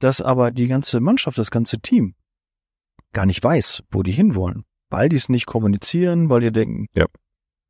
dass 0.00 0.20
aber 0.20 0.50
die 0.50 0.66
ganze 0.66 1.00
Mannschaft, 1.00 1.38
das 1.38 1.50
ganze 1.50 1.78
Team 1.78 2.14
gar 3.12 3.24
nicht 3.24 3.42
weiß, 3.42 3.84
wo 3.90 4.02
die 4.02 4.12
hinwollen, 4.12 4.64
weil 4.90 5.08
die 5.08 5.16
es 5.16 5.28
nicht 5.28 5.46
kommunizieren, 5.46 6.28
weil 6.30 6.40
die 6.40 6.52
denken, 6.52 6.86
ja. 6.94 7.06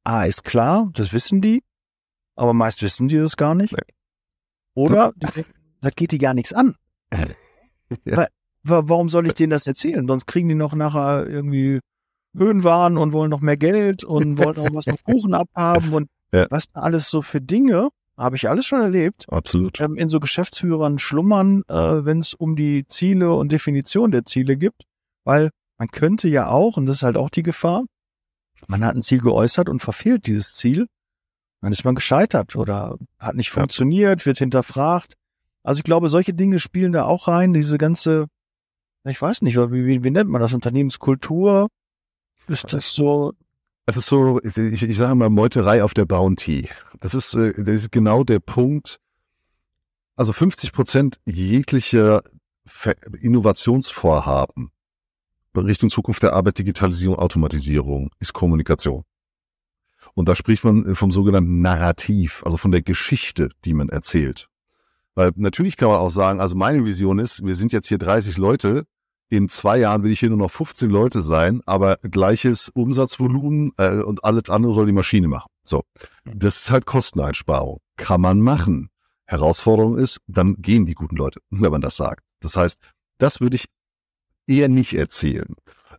ah, 0.04 0.24
ist 0.24 0.44
klar, 0.44 0.90
das 0.94 1.12
wissen 1.12 1.42
die, 1.42 1.62
aber 2.36 2.54
meist 2.54 2.82
wissen 2.82 3.08
die 3.08 3.18
das 3.18 3.36
gar 3.36 3.54
nicht. 3.54 3.72
Nee. 3.72 3.94
Oder 4.74 5.12
die 5.16 5.26
denken, 5.26 5.52
das 5.82 5.94
geht 5.94 6.12
die 6.12 6.18
gar 6.18 6.34
nichts 6.34 6.54
an. 6.54 6.74
ja. 8.04 8.26
Warum 8.62 9.08
soll 9.08 9.26
ich 9.26 9.34
denen 9.34 9.50
das 9.50 9.66
erzählen? 9.66 10.06
Sonst 10.06 10.26
kriegen 10.26 10.48
die 10.48 10.54
noch 10.54 10.74
nachher 10.74 11.26
irgendwie 11.26 11.80
Höhenwahn 12.36 12.98
und 12.98 13.12
wollen 13.12 13.30
noch 13.30 13.40
mehr 13.40 13.56
Geld 13.56 14.04
und 14.04 14.38
wollen 14.38 14.58
auch 14.58 14.74
was 14.74 14.86
noch 14.86 15.02
Kuchen 15.04 15.34
abhaben 15.34 15.92
und 15.92 16.08
ja. 16.32 16.46
was 16.50 16.70
da 16.70 16.80
alles 16.80 17.08
so 17.08 17.22
für 17.22 17.40
Dinge, 17.40 17.88
habe 18.16 18.36
ich 18.36 18.48
alles 18.48 18.66
schon 18.66 18.80
erlebt. 18.80 19.26
Absolut. 19.28 19.80
Ähm, 19.80 19.96
in 19.96 20.08
so 20.08 20.20
Geschäftsführern 20.20 20.98
schlummern, 20.98 21.62
äh, 21.68 21.74
wenn 21.74 22.18
es 22.18 22.34
um 22.34 22.56
die 22.56 22.86
Ziele 22.86 23.32
und 23.32 23.52
Definition 23.52 24.10
der 24.10 24.24
Ziele 24.24 24.56
gibt, 24.56 24.82
weil 25.24 25.50
man 25.78 25.88
könnte 25.88 26.28
ja 26.28 26.48
auch, 26.48 26.76
und 26.76 26.86
das 26.86 26.96
ist 26.96 27.02
halt 27.02 27.16
auch 27.16 27.30
die 27.30 27.44
Gefahr, 27.44 27.84
man 28.66 28.84
hat 28.84 28.96
ein 28.96 29.02
Ziel 29.02 29.20
geäußert 29.20 29.68
und 29.68 29.80
verfehlt 29.80 30.26
dieses 30.26 30.52
Ziel, 30.52 30.88
dann 31.60 31.72
ist 31.72 31.84
man 31.84 31.94
gescheitert 31.94 32.56
oder 32.56 32.96
hat 33.18 33.36
nicht 33.36 33.50
funktioniert, 33.50 34.26
wird 34.26 34.38
hinterfragt. 34.38 35.14
Also 35.62 35.78
ich 35.78 35.84
glaube, 35.84 36.08
solche 36.08 36.34
Dinge 36.34 36.58
spielen 36.58 36.92
da 36.92 37.04
auch 37.04 37.28
rein, 37.28 37.52
diese 37.52 37.78
ganze, 37.78 38.26
ich 39.04 39.20
weiß 39.20 39.42
nicht, 39.42 39.56
wie, 39.56 39.86
wie, 39.86 40.04
wie 40.04 40.10
nennt 40.10 40.30
man 40.30 40.40
das, 40.40 40.54
Unternehmenskultur, 40.54 41.68
ist 42.46 42.72
das 42.72 42.94
so? 42.94 43.32
Es 43.86 43.96
ist 43.96 44.06
so, 44.06 44.40
ich, 44.42 44.82
ich 44.82 44.96
sage 44.96 45.14
mal 45.14 45.30
Meuterei 45.30 45.82
auf 45.82 45.94
der 45.94 46.04
Bounty. 46.04 46.68
Das 47.00 47.14
ist, 47.14 47.34
äh, 47.34 47.54
das 47.56 47.74
ist 47.76 47.92
genau 47.92 48.22
der 48.22 48.38
Punkt. 48.38 49.00
Also 50.16 50.32
50 50.32 50.72
Prozent 50.72 51.20
jeglicher 51.24 52.22
Innovationsvorhaben 53.20 54.72
Richtung 55.66 55.90
Zukunft 55.90 56.22
der 56.22 56.34
Arbeit, 56.34 56.58
Digitalisierung, 56.58 57.18
Automatisierung 57.18 58.10
ist 58.18 58.32
Kommunikation. 58.32 59.04
Und 60.14 60.28
da 60.28 60.34
spricht 60.34 60.64
man 60.64 60.94
vom 60.94 61.10
sogenannten 61.10 61.60
Narrativ, 61.60 62.42
also 62.44 62.56
von 62.56 62.70
der 62.70 62.82
Geschichte, 62.82 63.50
die 63.64 63.74
man 63.74 63.88
erzählt. 63.88 64.47
Weil 65.18 65.32
natürlich 65.34 65.76
kann 65.76 65.88
man 65.88 65.98
auch 65.98 66.12
sagen, 66.12 66.40
also 66.40 66.54
meine 66.54 66.84
Vision 66.84 67.18
ist, 67.18 67.44
wir 67.44 67.56
sind 67.56 67.72
jetzt 67.72 67.88
hier 67.88 67.98
30 67.98 68.36
Leute, 68.36 68.84
in 69.28 69.48
zwei 69.48 69.76
Jahren 69.78 70.04
will 70.04 70.12
ich 70.12 70.20
hier 70.20 70.28
nur 70.28 70.38
noch 70.38 70.52
15 70.52 70.88
Leute 70.88 71.22
sein, 71.22 71.60
aber 71.66 71.96
gleiches 72.02 72.68
Umsatzvolumen 72.68 73.72
äh, 73.78 74.00
und 74.00 74.22
alles 74.22 74.48
andere 74.48 74.72
soll 74.72 74.86
die 74.86 74.92
Maschine 74.92 75.26
machen. 75.26 75.48
So, 75.64 75.82
das 76.24 76.60
ist 76.60 76.70
halt 76.70 76.86
Kosteneinsparung. 76.86 77.80
Kann 77.96 78.20
man 78.20 78.40
machen. 78.40 78.90
Herausforderung 79.24 79.98
ist, 79.98 80.20
dann 80.28 80.54
gehen 80.62 80.86
die 80.86 80.94
guten 80.94 81.16
Leute, 81.16 81.40
wenn 81.50 81.72
man 81.72 81.80
das 81.80 81.96
sagt. 81.96 82.22
Das 82.38 82.54
heißt, 82.54 82.78
das 83.18 83.40
würde 83.40 83.56
ich 83.56 83.64
eher 84.46 84.68
nicht 84.68 84.94
erzählen. 84.94 85.52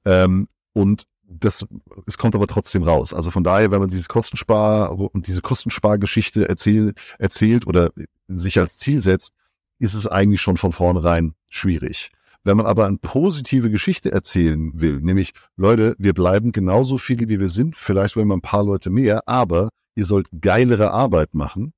Ähm, 0.05 0.47
und 0.71 1.08
das, 1.29 1.65
es 2.07 2.17
kommt 2.17 2.35
aber 2.35 2.47
trotzdem 2.47 2.83
raus. 2.83 3.13
Also 3.13 3.31
von 3.31 3.43
daher, 3.43 3.71
wenn 3.71 3.79
man 3.79 3.89
dieses 3.89 4.09
Kostenspar 4.09 4.97
und 4.97 5.27
diese 5.27 5.41
Kostenspargeschichte 5.41 6.49
erzähl, 6.49 6.93
erzählt 7.19 7.67
oder 7.67 7.91
sich 8.27 8.59
als 8.59 8.77
Ziel 8.79 9.01
setzt, 9.01 9.33
ist 9.77 9.93
es 9.93 10.07
eigentlich 10.07 10.41
schon 10.41 10.57
von 10.57 10.73
vornherein 10.73 11.35
schwierig. 11.47 12.11
Wenn 12.43 12.57
man 12.57 12.65
aber 12.65 12.87
eine 12.87 12.97
positive 12.97 13.69
Geschichte 13.69 14.11
erzählen 14.11 14.71
will, 14.73 15.01
nämlich, 15.01 15.33
Leute, 15.55 15.95
wir 15.99 16.13
bleiben 16.13 16.51
genauso 16.51 16.97
viele, 16.97 17.27
wie 17.27 17.39
wir 17.39 17.49
sind, 17.49 17.77
vielleicht 17.77 18.15
wollen 18.15 18.27
wir 18.27 18.37
ein 18.37 18.41
paar 18.41 18.63
Leute 18.63 18.89
mehr, 18.89 19.27
aber 19.27 19.69
ihr 19.95 20.05
sollt 20.05 20.27
geilere 20.41 20.91
Arbeit 20.91 21.33
machen. 21.33 21.73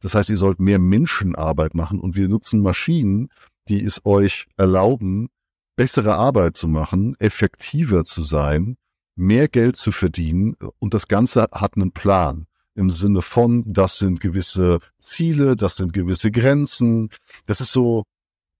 Das 0.00 0.14
heißt, 0.14 0.28
ihr 0.30 0.36
sollt 0.36 0.60
mehr 0.60 0.78
Menschenarbeit 0.78 1.74
machen 1.74 2.00
und 2.00 2.16
wir 2.16 2.28
nutzen 2.28 2.60
Maschinen, 2.60 3.28
die 3.68 3.82
es 3.84 4.04
euch 4.04 4.46
erlauben, 4.56 5.28
bessere 5.76 6.16
Arbeit 6.16 6.56
zu 6.56 6.68
machen, 6.68 7.14
effektiver 7.18 8.04
zu 8.04 8.22
sein, 8.22 8.76
mehr 9.16 9.48
Geld 9.48 9.76
zu 9.76 9.92
verdienen 9.92 10.56
und 10.78 10.94
das 10.94 11.08
Ganze 11.08 11.46
hat 11.52 11.76
einen 11.76 11.92
Plan 11.92 12.46
im 12.74 12.90
Sinne 12.90 13.22
von, 13.22 13.64
das 13.66 13.98
sind 13.98 14.20
gewisse 14.20 14.78
Ziele, 14.98 15.56
das 15.56 15.76
sind 15.76 15.92
gewisse 15.92 16.30
Grenzen. 16.30 17.10
Das 17.46 17.60
ist 17.60 17.72
so, 17.72 18.04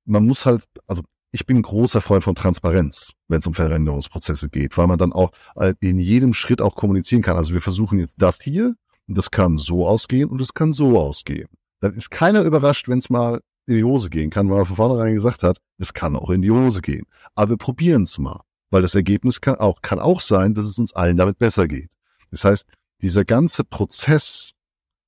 man 0.05 0.27
muss 0.27 0.47
halt, 0.47 0.65
also 0.87 1.03
ich 1.33 1.47
bin 1.47 1.59
ein 1.59 1.63
großer 1.63 2.01
Freund 2.01 2.25
von 2.25 2.35
Transparenz, 2.35 3.13
wenn 3.29 3.39
es 3.39 3.47
um 3.47 3.55
Veränderungsprozesse 3.55 4.51
geht, 4.51 4.77
weil 4.77 4.89
man 4.89 4.99
dann 4.99 5.13
auch 5.13 5.31
äh, 5.57 5.75
in 5.81 5.99
jedem 5.99 6.35
Schritt 6.35 6.61
auch 6.61 6.75
kommunizieren 6.75 7.23
kann. 7.23 7.37
Also 7.37 7.55
wir 7.55 7.63
versuchen 7.63 7.99
jetzt 7.99 8.17
das 8.19 8.41
hier 8.41 8.75
und 9.07 9.17
das 9.17 9.31
kann 9.31 9.57
so 9.57 9.87
ausgehen 9.87 10.29
und 10.29 10.41
es 10.41 10.55
kann 10.55 10.73
so 10.73 10.99
ausgehen. 10.99 11.49
Dann 11.81 11.95
ist 11.95 12.11
keiner 12.11 12.43
überrascht, 12.43 12.89
wenn 12.89 12.99
es 12.99 13.11
mal 13.11 13.41
in 13.67 13.77
die 13.77 13.85
Hose 13.85 14.11
gehen 14.11 14.31
kann, 14.31 14.51
weil 14.51 14.59
man 14.59 14.67
von 14.67 14.77
vornherein 14.77 15.15
gesagt 15.15 15.43
hat, 15.43 15.59
es 15.79 15.95
kann 15.95 16.17
auch 16.17 16.31
in 16.31 16.43
die 16.43 16.51
Hose 16.51 16.83
gehen. 16.83 17.07
Aber 17.35 17.51
wir 17.51 17.57
probieren 17.57 18.03
es 18.03 18.19
mal, 18.19 18.43
weil 18.71 18.83
das 18.83 18.95
Ergebnis 18.95 19.41
kann 19.41 19.57
auch, 19.57 19.83
kann 19.83 19.99
auch 19.99 20.21
sein, 20.21 20.55
dass 20.55 20.67
es 20.67 20.79
uns 20.79 20.93
allen 20.93 21.17
damit 21.17 21.39
besser 21.39 21.69
geht. 21.69 21.91
Das 22.31 22.45
heißt, 22.45 22.67
dieser 23.03 23.25
ganze 23.25 23.65
Prozess 23.65 24.53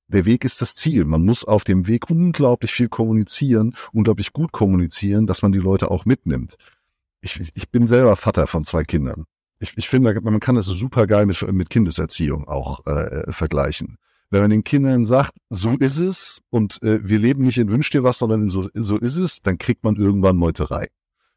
der 0.07 0.25
Weg 0.25 0.45
ist 0.45 0.61
das 0.61 0.75
Ziel. 0.75 1.05
Man 1.05 1.23
muss 1.23 1.43
auf 1.43 1.63
dem 1.63 1.87
Weg 1.87 2.09
unglaublich 2.09 2.71
viel 2.71 2.89
kommunizieren, 2.89 3.75
unglaublich 3.93 4.33
gut 4.33 4.51
kommunizieren, 4.51 5.27
dass 5.27 5.41
man 5.41 5.51
die 5.51 5.59
Leute 5.59 5.89
auch 5.89 6.05
mitnimmt. 6.05 6.57
Ich, 7.21 7.39
ich 7.55 7.69
bin 7.69 7.87
selber 7.87 8.15
Vater 8.15 8.47
von 8.47 8.65
zwei 8.65 8.83
Kindern. 8.83 9.25
Ich, 9.59 9.77
ich 9.77 9.87
finde, 9.87 10.19
man 10.21 10.39
kann 10.41 10.55
das 10.55 10.65
super 10.65 11.07
geil 11.07 11.25
mit, 11.25 11.41
mit 11.53 11.69
Kindeserziehung 11.69 12.47
auch 12.47 12.85
äh, 12.85 13.31
vergleichen. 13.31 13.97
Wenn 14.29 14.41
man 14.41 14.49
den 14.49 14.63
Kindern 14.63 15.05
sagt, 15.05 15.33
so 15.49 15.77
ist 15.77 15.97
es 15.97 16.41
und 16.49 16.81
äh, 16.83 16.99
wir 17.07 17.19
leben 17.19 17.43
nicht 17.43 17.57
in 17.57 17.69
Wünsch 17.69 17.89
dir 17.91 18.03
was, 18.03 18.17
sondern 18.17 18.41
in 18.41 18.49
so, 18.49 18.67
so 18.73 18.97
ist 18.97 19.17
es, 19.17 19.41
dann 19.41 19.57
kriegt 19.57 19.83
man 19.83 19.95
irgendwann 19.95 20.37
Meuterei. 20.37 20.89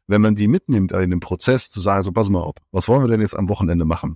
Wenn 0.07 0.21
man 0.21 0.35
die 0.35 0.47
mitnimmt 0.47 0.91
in 0.91 1.09
den 1.09 1.19
Prozess 1.19 1.69
zu 1.69 1.81
sagen, 1.81 2.03
so 2.03 2.11
pass 2.11 2.29
mal 2.29 2.41
auf, 2.41 2.55
was 2.71 2.87
wollen 2.87 3.03
wir 3.03 3.09
denn 3.09 3.21
jetzt 3.21 3.35
am 3.35 3.49
Wochenende 3.49 3.85
machen? 3.85 4.15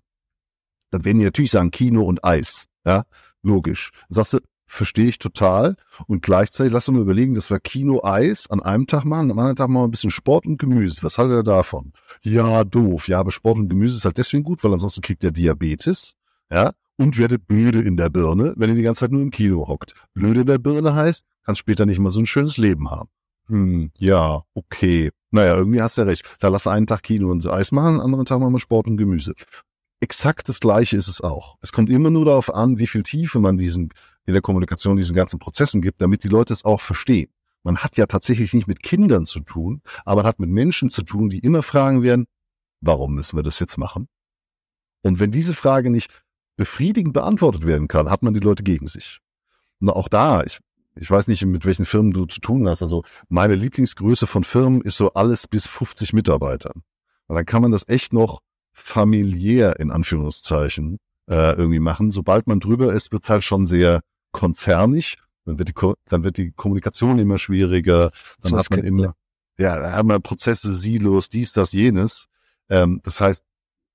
Dann 0.90 1.06
werden 1.06 1.20
die 1.20 1.26
natürlich 1.26 1.52
sagen 1.52 1.72
Kino 1.72 2.04
und 2.04 2.24
Eis. 2.24 2.66
Ja, 2.86 3.04
logisch. 3.44 3.92
Dann 4.10 4.16
sagst 4.16 4.34
du, 4.34 4.40
verstehe 4.66 5.08
ich 5.08 5.20
total. 5.20 5.76
Und 6.08 6.22
gleichzeitig 6.22 6.72
lass 6.72 6.88
uns 6.88 6.96
mal 6.96 7.02
überlegen, 7.02 7.36
dass 7.36 7.50
wir 7.50 7.60
Kino 7.60 8.02
Eis 8.04 8.50
an 8.50 8.62
einem 8.62 8.88
Tag 8.88 9.04
machen, 9.04 9.32
am 9.32 9.40
anderen 9.40 9.56
Tag 9.56 9.70
machen 9.70 9.84
wir 9.84 9.88
ein 9.88 9.92
bisschen 9.92 10.12
Sport 10.12 10.46
und 10.46 10.58
Gemüse. 10.58 11.04
Was 11.04 11.18
haltet 11.18 11.38
ihr 11.38 11.44
davon? 11.44 11.94
Ja, 12.24 12.64
doof. 12.64 13.08
Ja, 13.08 13.20
aber 13.20 13.32
Sport 13.32 13.58
und 13.58 13.70
Gemüse 13.70 13.98
ist 13.98 14.06
halt 14.06 14.18
deswegen 14.18 14.44
gut, 14.44 14.64
weil 14.64 14.74
ansonsten 14.74 15.02
kriegt 15.02 15.24
ihr 15.24 15.32
Diabetes. 15.32 16.16
Ja, 16.50 16.72
und 16.98 17.18
werdet 17.18 17.48
blöde 17.48 17.82
in 17.82 17.98
der 17.98 18.10
Birne, 18.10 18.54
wenn 18.58 18.70
ihr 18.70 18.76
die 18.76 18.82
ganze 18.82 19.02
Zeit 19.02 19.12
nur 19.12 19.22
im 19.22 19.32
Kino 19.32 19.68
hockt. 19.68 19.94
Blöde 20.14 20.42
in 20.42 20.48
der 20.48 20.58
Birne 20.58 20.94
heißt, 20.94 21.26
kannst 21.44 21.60
später 21.60 21.86
nicht 21.86 22.00
mal 22.00 22.10
so 22.10 22.20
ein 22.20 22.26
schönes 22.26 22.58
Leben 22.58 22.92
haben. 22.92 23.10
Hm, 23.52 23.92
ja, 23.98 24.44
okay. 24.54 25.12
Naja, 25.30 25.58
irgendwie 25.58 25.82
hast 25.82 25.98
du 25.98 26.02
ja 26.04 26.08
recht. 26.08 26.38
Da 26.40 26.48
lass 26.48 26.68
einen 26.68 26.88
Tag 26.88 27.04
Kino 27.04 27.30
und 27.30 27.46
Eis 27.46 27.74
machen, 27.74 27.96
einen 27.96 28.00
anderen 28.00 28.24
Tag 28.24 28.40
machen 28.40 28.54
wir 28.54 28.60
Sport 28.60 28.88
und 28.88 28.96
Gemüse. 28.96 29.34
exakt 30.00 30.48
das 30.50 30.62
Gleiche 30.62 30.96
ist 30.96 31.10
es 31.10 31.20
auch. 31.20 31.58
Es 31.62 31.74
kommt 31.74 31.90
immer 31.90 32.10
nur 32.10 32.26
darauf 32.26 32.54
an, 32.54 32.78
wie 32.78 32.88
viel 32.88 33.04
Tiefe 33.04 33.40
man 33.40 33.58
diesen, 33.58 33.94
in 34.26 34.34
der 34.34 34.42
Kommunikation 34.42 34.96
diesen 34.96 35.16
ganzen 35.16 35.38
Prozessen 35.38 35.82
gibt, 35.82 36.02
damit 36.02 36.24
die 36.24 36.30
Leute 36.30 36.54
es 36.54 36.64
auch 36.64 36.80
verstehen. 36.80 37.30
Man 37.64 37.80
hat 37.80 37.98
ja 37.98 38.06
tatsächlich 38.06 38.54
nicht 38.54 38.68
mit 38.68 38.82
Kindern 38.84 39.26
zu 39.26 39.42
tun, 39.42 39.82
aber 40.06 40.24
hat 40.24 40.40
mit 40.40 40.50
Menschen 40.50 40.90
zu 40.90 41.04
tun, 41.04 41.30
die 41.30 41.40
immer 41.40 41.62
fragen 41.62 42.04
werden, 42.04 42.28
warum 42.80 43.16
müssen 43.16 43.38
wir 43.38 43.44
das 43.44 43.60
jetzt 43.60 43.78
machen? 43.78 44.08
Und 45.04 45.20
wenn 45.20 45.32
diese 45.32 45.54
Frage 45.54 45.90
nicht 45.90 46.24
befriedigend 46.56 47.14
beantwortet 47.14 47.66
werden 47.66 47.90
kann, 47.90 48.10
hat 48.10 48.24
man 48.24 48.34
die 48.34 48.40
Leute 48.40 48.64
gegen 48.64 48.88
sich. 48.88 49.20
Und 49.82 49.90
auch 49.90 50.08
da, 50.08 50.42
ich, 50.44 50.60
ich 51.02 51.10
weiß 51.10 51.28
nicht, 51.28 51.44
mit 51.46 51.66
welchen 51.66 51.86
Firmen 51.86 52.12
du 52.12 52.28
zu 52.28 52.40
tun 52.42 52.70
hast. 52.70 52.84
Also 52.84 53.04
meine 53.28 53.56
Lieblingsgröße 53.56 54.28
von 54.28 54.44
Firmen 54.44 54.82
ist 54.82 54.98
so 54.98 55.14
alles 55.14 55.48
bis 55.48 55.66
50 55.66 56.14
Mitarbeitern. 56.14 56.84
Und 57.26 57.36
dann 57.36 57.46
kann 57.46 57.64
man 57.64 57.72
das 57.72 57.90
echt 57.90 58.14
noch 58.14 58.42
familiär 58.72 59.80
in 59.80 59.90
Anführungszeichen 59.90 61.00
äh, 61.28 61.56
irgendwie 61.56 61.80
machen. 61.80 62.12
Sobald 62.12 62.46
man 62.46 62.60
drüber 62.60 62.94
ist, 62.94 63.12
wird 63.12 63.24
es 63.24 63.30
halt 63.32 63.44
schon 63.44 63.66
sehr 63.66 64.02
konzernig. 64.32 65.18
Dann 65.46 65.58
wird 65.58 65.70
die, 65.70 65.94
dann 66.06 66.24
wird 66.24 66.38
die 66.38 66.52
Kommunikation 66.52 67.18
immer 67.18 67.40
schwieriger. 67.40 68.12
Dann 68.44 68.60
hat 68.60 68.70
man 68.70 68.84
immer, 68.84 69.16
ja, 69.58 69.80
dann 69.80 69.94
hat 69.94 70.06
man 70.06 70.22
Prozesse, 70.22 70.72
Silos, 70.76 71.30
dies, 71.30 71.52
das, 71.52 71.72
jenes. 71.72 72.28
Ähm, 72.70 73.02
das 73.04 73.20
heißt, 73.20 73.44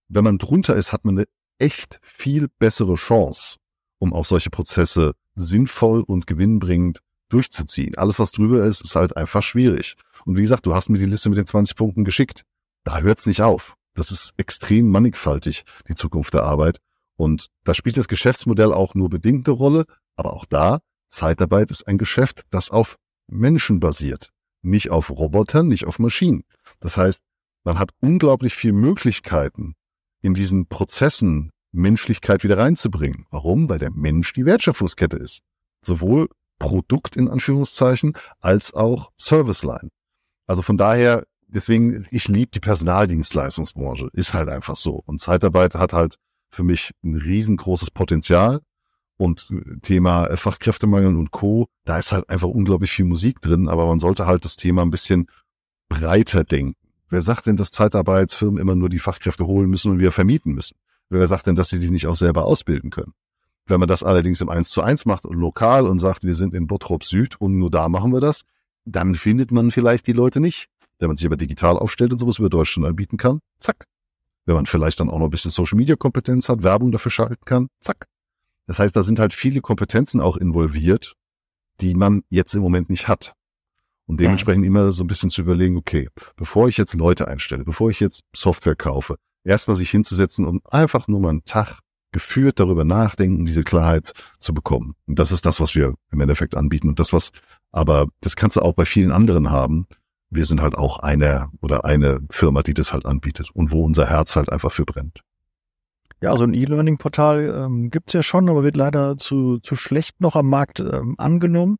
wenn 0.08 0.24
man 0.24 0.38
drunter 0.38 0.74
ist, 0.74 0.92
hat 0.92 1.04
man 1.04 1.18
eine 1.18 1.28
echt 1.58 2.00
viel 2.02 2.48
bessere 2.58 2.96
Chance, 2.96 3.58
um 3.98 4.12
auch 4.12 4.24
solche 4.24 4.50
Prozesse 4.50 5.12
sinnvoll 5.34 6.02
und 6.02 6.26
gewinnbringend 6.26 7.00
durchzuziehen. 7.28 7.96
Alles, 7.96 8.18
was 8.18 8.32
drüber 8.32 8.64
ist, 8.64 8.82
ist 8.82 8.96
halt 8.96 9.16
einfach 9.16 9.42
schwierig. 9.42 9.96
Und 10.24 10.36
wie 10.36 10.42
gesagt, 10.42 10.66
du 10.66 10.74
hast 10.74 10.88
mir 10.88 10.98
die 10.98 11.06
Liste 11.06 11.28
mit 11.28 11.38
den 11.38 11.46
20 11.46 11.76
Punkten 11.76 12.04
geschickt. 12.04 12.42
Da 12.84 13.00
hört's 13.00 13.26
nicht 13.26 13.42
auf. 13.42 13.74
Das 13.94 14.10
ist 14.10 14.32
extrem 14.36 14.88
mannigfaltig, 14.90 15.64
die 15.88 15.94
Zukunft 15.94 16.34
der 16.34 16.44
Arbeit. 16.44 16.78
Und 17.16 17.48
da 17.64 17.74
spielt 17.74 17.96
das 17.96 18.08
Geschäftsmodell 18.08 18.72
auch 18.72 18.94
nur 18.94 19.08
bedingte 19.08 19.50
Rolle. 19.50 19.86
Aber 20.16 20.34
auch 20.34 20.44
da, 20.44 20.80
Zeitarbeit 21.08 21.70
ist 21.70 21.86
ein 21.86 21.98
Geschäft, 21.98 22.42
das 22.50 22.70
auf 22.70 22.96
Menschen 23.26 23.80
basiert. 23.80 24.30
Nicht 24.62 24.90
auf 24.90 25.10
Robotern, 25.10 25.68
nicht 25.68 25.86
auf 25.86 25.98
Maschinen. 25.98 26.44
Das 26.80 26.96
heißt, 26.96 27.22
man 27.64 27.78
hat 27.78 27.90
unglaublich 28.00 28.54
viele 28.54 28.74
Möglichkeiten, 28.74 29.74
in 30.20 30.34
diesen 30.34 30.66
Prozessen 30.66 31.50
Menschlichkeit 31.76 32.44
wieder 32.44 32.58
reinzubringen. 32.58 33.26
Warum? 33.30 33.68
Weil 33.68 33.78
der 33.78 33.90
Mensch 33.90 34.32
die 34.32 34.44
Wertschöpfungskette 34.44 35.16
ist. 35.16 35.42
Sowohl 35.82 36.28
Produkt 36.58 37.16
in 37.16 37.28
Anführungszeichen 37.28 38.14
als 38.40 38.74
auch 38.74 39.12
Serviceline. 39.18 39.90
Also 40.46 40.62
von 40.62 40.76
daher, 40.76 41.24
deswegen, 41.48 42.06
ich 42.10 42.28
liebe 42.28 42.50
die 42.52 42.60
Personaldienstleistungsbranche. 42.60 44.08
Ist 44.12 44.34
halt 44.34 44.48
einfach 44.48 44.76
so. 44.76 45.02
Und 45.06 45.20
Zeitarbeit 45.20 45.74
hat 45.74 45.92
halt 45.92 46.16
für 46.50 46.64
mich 46.64 46.92
ein 47.04 47.16
riesengroßes 47.16 47.90
Potenzial. 47.90 48.60
Und 49.18 49.48
Thema 49.80 50.36
Fachkräftemangel 50.36 51.16
und 51.16 51.30
Co., 51.30 51.68
da 51.84 51.98
ist 51.98 52.12
halt 52.12 52.28
einfach 52.28 52.48
unglaublich 52.48 52.90
viel 52.90 53.06
Musik 53.06 53.40
drin, 53.40 53.66
aber 53.66 53.86
man 53.86 53.98
sollte 53.98 54.26
halt 54.26 54.44
das 54.44 54.56
Thema 54.56 54.82
ein 54.82 54.90
bisschen 54.90 55.28
breiter 55.88 56.44
denken. 56.44 56.74
Wer 57.08 57.22
sagt 57.22 57.46
denn, 57.46 57.56
dass 57.56 57.72
Zeitarbeitsfirmen 57.72 58.60
immer 58.60 58.74
nur 58.74 58.88
die 58.88 58.98
Fachkräfte 58.98 59.46
holen 59.46 59.70
müssen 59.70 59.92
und 59.92 60.00
wir 60.00 60.12
vermieten 60.12 60.52
müssen? 60.52 60.76
Wer 61.08 61.26
sagt 61.28 61.46
denn, 61.46 61.54
dass 61.54 61.68
sie 61.68 61.78
die 61.78 61.90
nicht 61.90 62.06
auch 62.06 62.14
selber 62.14 62.44
ausbilden 62.44 62.90
können? 62.90 63.12
Wenn 63.66 63.80
man 63.80 63.88
das 63.88 64.02
allerdings 64.02 64.40
im 64.40 64.48
1 64.48 64.70
zu 64.70 64.82
1 64.82 65.06
macht 65.06 65.24
und 65.24 65.36
lokal 65.36 65.86
und 65.86 65.98
sagt, 65.98 66.22
wir 66.22 66.34
sind 66.34 66.54
in 66.54 66.66
Bottrop 66.66 67.04
Süd 67.04 67.40
und 67.40 67.58
nur 67.58 67.70
da 67.70 67.88
machen 67.88 68.12
wir 68.12 68.20
das, 68.20 68.42
dann 68.84 69.14
findet 69.14 69.50
man 69.50 69.70
vielleicht 69.70 70.06
die 70.06 70.12
Leute 70.12 70.40
nicht. 70.40 70.68
Wenn 70.98 71.08
man 71.08 71.16
sich 71.16 71.26
aber 71.26 71.36
digital 71.36 71.76
aufstellt 71.76 72.12
und 72.12 72.18
sowas 72.18 72.38
über 72.38 72.48
Deutschland 72.48 72.86
anbieten 72.86 73.16
kann, 73.16 73.40
zack. 73.58 73.86
Wenn 74.46 74.54
man 74.54 74.66
vielleicht 74.66 75.00
dann 75.00 75.10
auch 75.10 75.18
noch 75.18 75.26
ein 75.26 75.30
bisschen 75.30 75.50
Social 75.50 75.76
Media 75.76 75.96
Kompetenz 75.96 76.48
hat, 76.48 76.62
Werbung 76.62 76.92
dafür 76.92 77.10
schalten 77.10 77.44
kann, 77.44 77.68
zack. 77.80 78.06
Das 78.66 78.78
heißt, 78.78 78.94
da 78.94 79.02
sind 79.02 79.18
halt 79.18 79.34
viele 79.34 79.60
Kompetenzen 79.60 80.20
auch 80.20 80.36
involviert, 80.36 81.14
die 81.80 81.94
man 81.94 82.22
jetzt 82.30 82.54
im 82.54 82.62
Moment 82.62 82.88
nicht 82.88 83.08
hat. 83.08 83.34
Und 84.06 84.20
dementsprechend 84.20 84.64
immer 84.64 84.92
so 84.92 85.02
ein 85.02 85.08
bisschen 85.08 85.30
zu 85.30 85.42
überlegen, 85.42 85.76
okay, 85.76 86.08
bevor 86.36 86.68
ich 86.68 86.76
jetzt 86.76 86.94
Leute 86.94 87.26
einstelle, 87.26 87.64
bevor 87.64 87.90
ich 87.90 87.98
jetzt 87.98 88.22
Software 88.34 88.76
kaufe, 88.76 89.16
erstmal 89.46 89.76
sich 89.76 89.90
hinzusetzen 89.90 90.44
und 90.44 90.62
einfach 90.72 91.08
nur 91.08 91.20
mal 91.20 91.30
einen 91.30 91.44
Tag 91.44 91.80
geführt 92.12 92.60
darüber 92.60 92.84
nachdenken, 92.84 93.46
diese 93.46 93.62
Klarheit 93.62 94.12
zu 94.38 94.54
bekommen. 94.54 94.94
Und 95.06 95.18
das 95.18 95.32
ist 95.32 95.44
das, 95.44 95.60
was 95.60 95.74
wir 95.74 95.94
im 96.10 96.20
Endeffekt 96.20 96.54
anbieten. 96.54 96.88
Und 96.88 96.98
das, 96.98 97.12
was, 97.12 97.30
aber 97.72 98.06
das 98.20 98.36
kannst 98.36 98.56
du 98.56 98.60
auch 98.60 98.74
bei 98.74 98.86
vielen 98.86 99.12
anderen 99.12 99.50
haben. 99.50 99.86
Wir 100.30 100.44
sind 100.46 100.62
halt 100.62 100.76
auch 100.76 101.00
eine 101.00 101.50
oder 101.60 101.84
eine 101.84 102.20
Firma, 102.30 102.62
die 102.62 102.74
das 102.74 102.92
halt 102.92 103.06
anbietet 103.06 103.50
und 103.52 103.70
wo 103.70 103.84
unser 103.84 104.06
Herz 104.08 104.34
halt 104.34 104.50
einfach 104.50 104.72
für 104.72 104.84
brennt. 104.84 105.20
Ja, 106.22 106.34
so 106.36 106.44
ein 106.44 106.54
E-Learning-Portal 106.54 107.64
ähm, 107.64 107.90
gibt's 107.90 108.14
ja 108.14 108.22
schon, 108.22 108.48
aber 108.48 108.64
wird 108.64 108.76
leider 108.76 109.18
zu, 109.18 109.58
zu 109.58 109.74
schlecht 109.74 110.20
noch 110.20 110.34
am 110.34 110.48
Markt 110.48 110.80
ähm, 110.80 111.14
angenommen. 111.18 111.76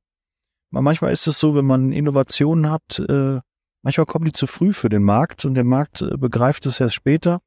Manchmal 0.70 1.12
ist 1.12 1.26
es 1.26 1.38
so, 1.38 1.54
wenn 1.54 1.64
man 1.64 1.92
Innovationen 1.92 2.70
hat, 2.70 2.98
äh, 3.08 3.40
manchmal 3.82 4.06
kommen 4.06 4.26
die 4.26 4.32
zu 4.32 4.46
früh 4.46 4.74
für 4.74 4.90
den 4.90 5.02
Markt 5.02 5.46
und 5.46 5.54
der 5.54 5.64
Markt 5.64 6.02
äh, 6.02 6.18
begreift 6.18 6.66
es 6.66 6.78
erst 6.80 6.94
später. 6.94 7.40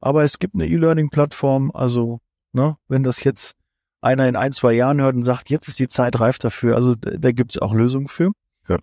Aber 0.00 0.22
es 0.24 0.38
gibt 0.38 0.54
eine 0.54 0.66
E-Learning-Plattform, 0.66 1.70
also, 1.72 2.20
ne, 2.52 2.76
wenn 2.88 3.02
das 3.02 3.24
jetzt 3.24 3.56
einer 4.00 4.28
in 4.28 4.36
ein, 4.36 4.52
zwei 4.52 4.72
Jahren 4.72 5.00
hört 5.00 5.16
und 5.16 5.22
sagt, 5.22 5.50
jetzt 5.50 5.68
ist 5.68 5.78
die 5.78 5.88
Zeit 5.88 6.20
reif 6.20 6.38
dafür, 6.38 6.76
also 6.76 6.94
da 6.94 7.32
gibt 7.32 7.56
es 7.56 7.62
auch 7.62 7.74
Lösungen 7.74 8.08
für. 8.08 8.32
Ja. 8.68 8.78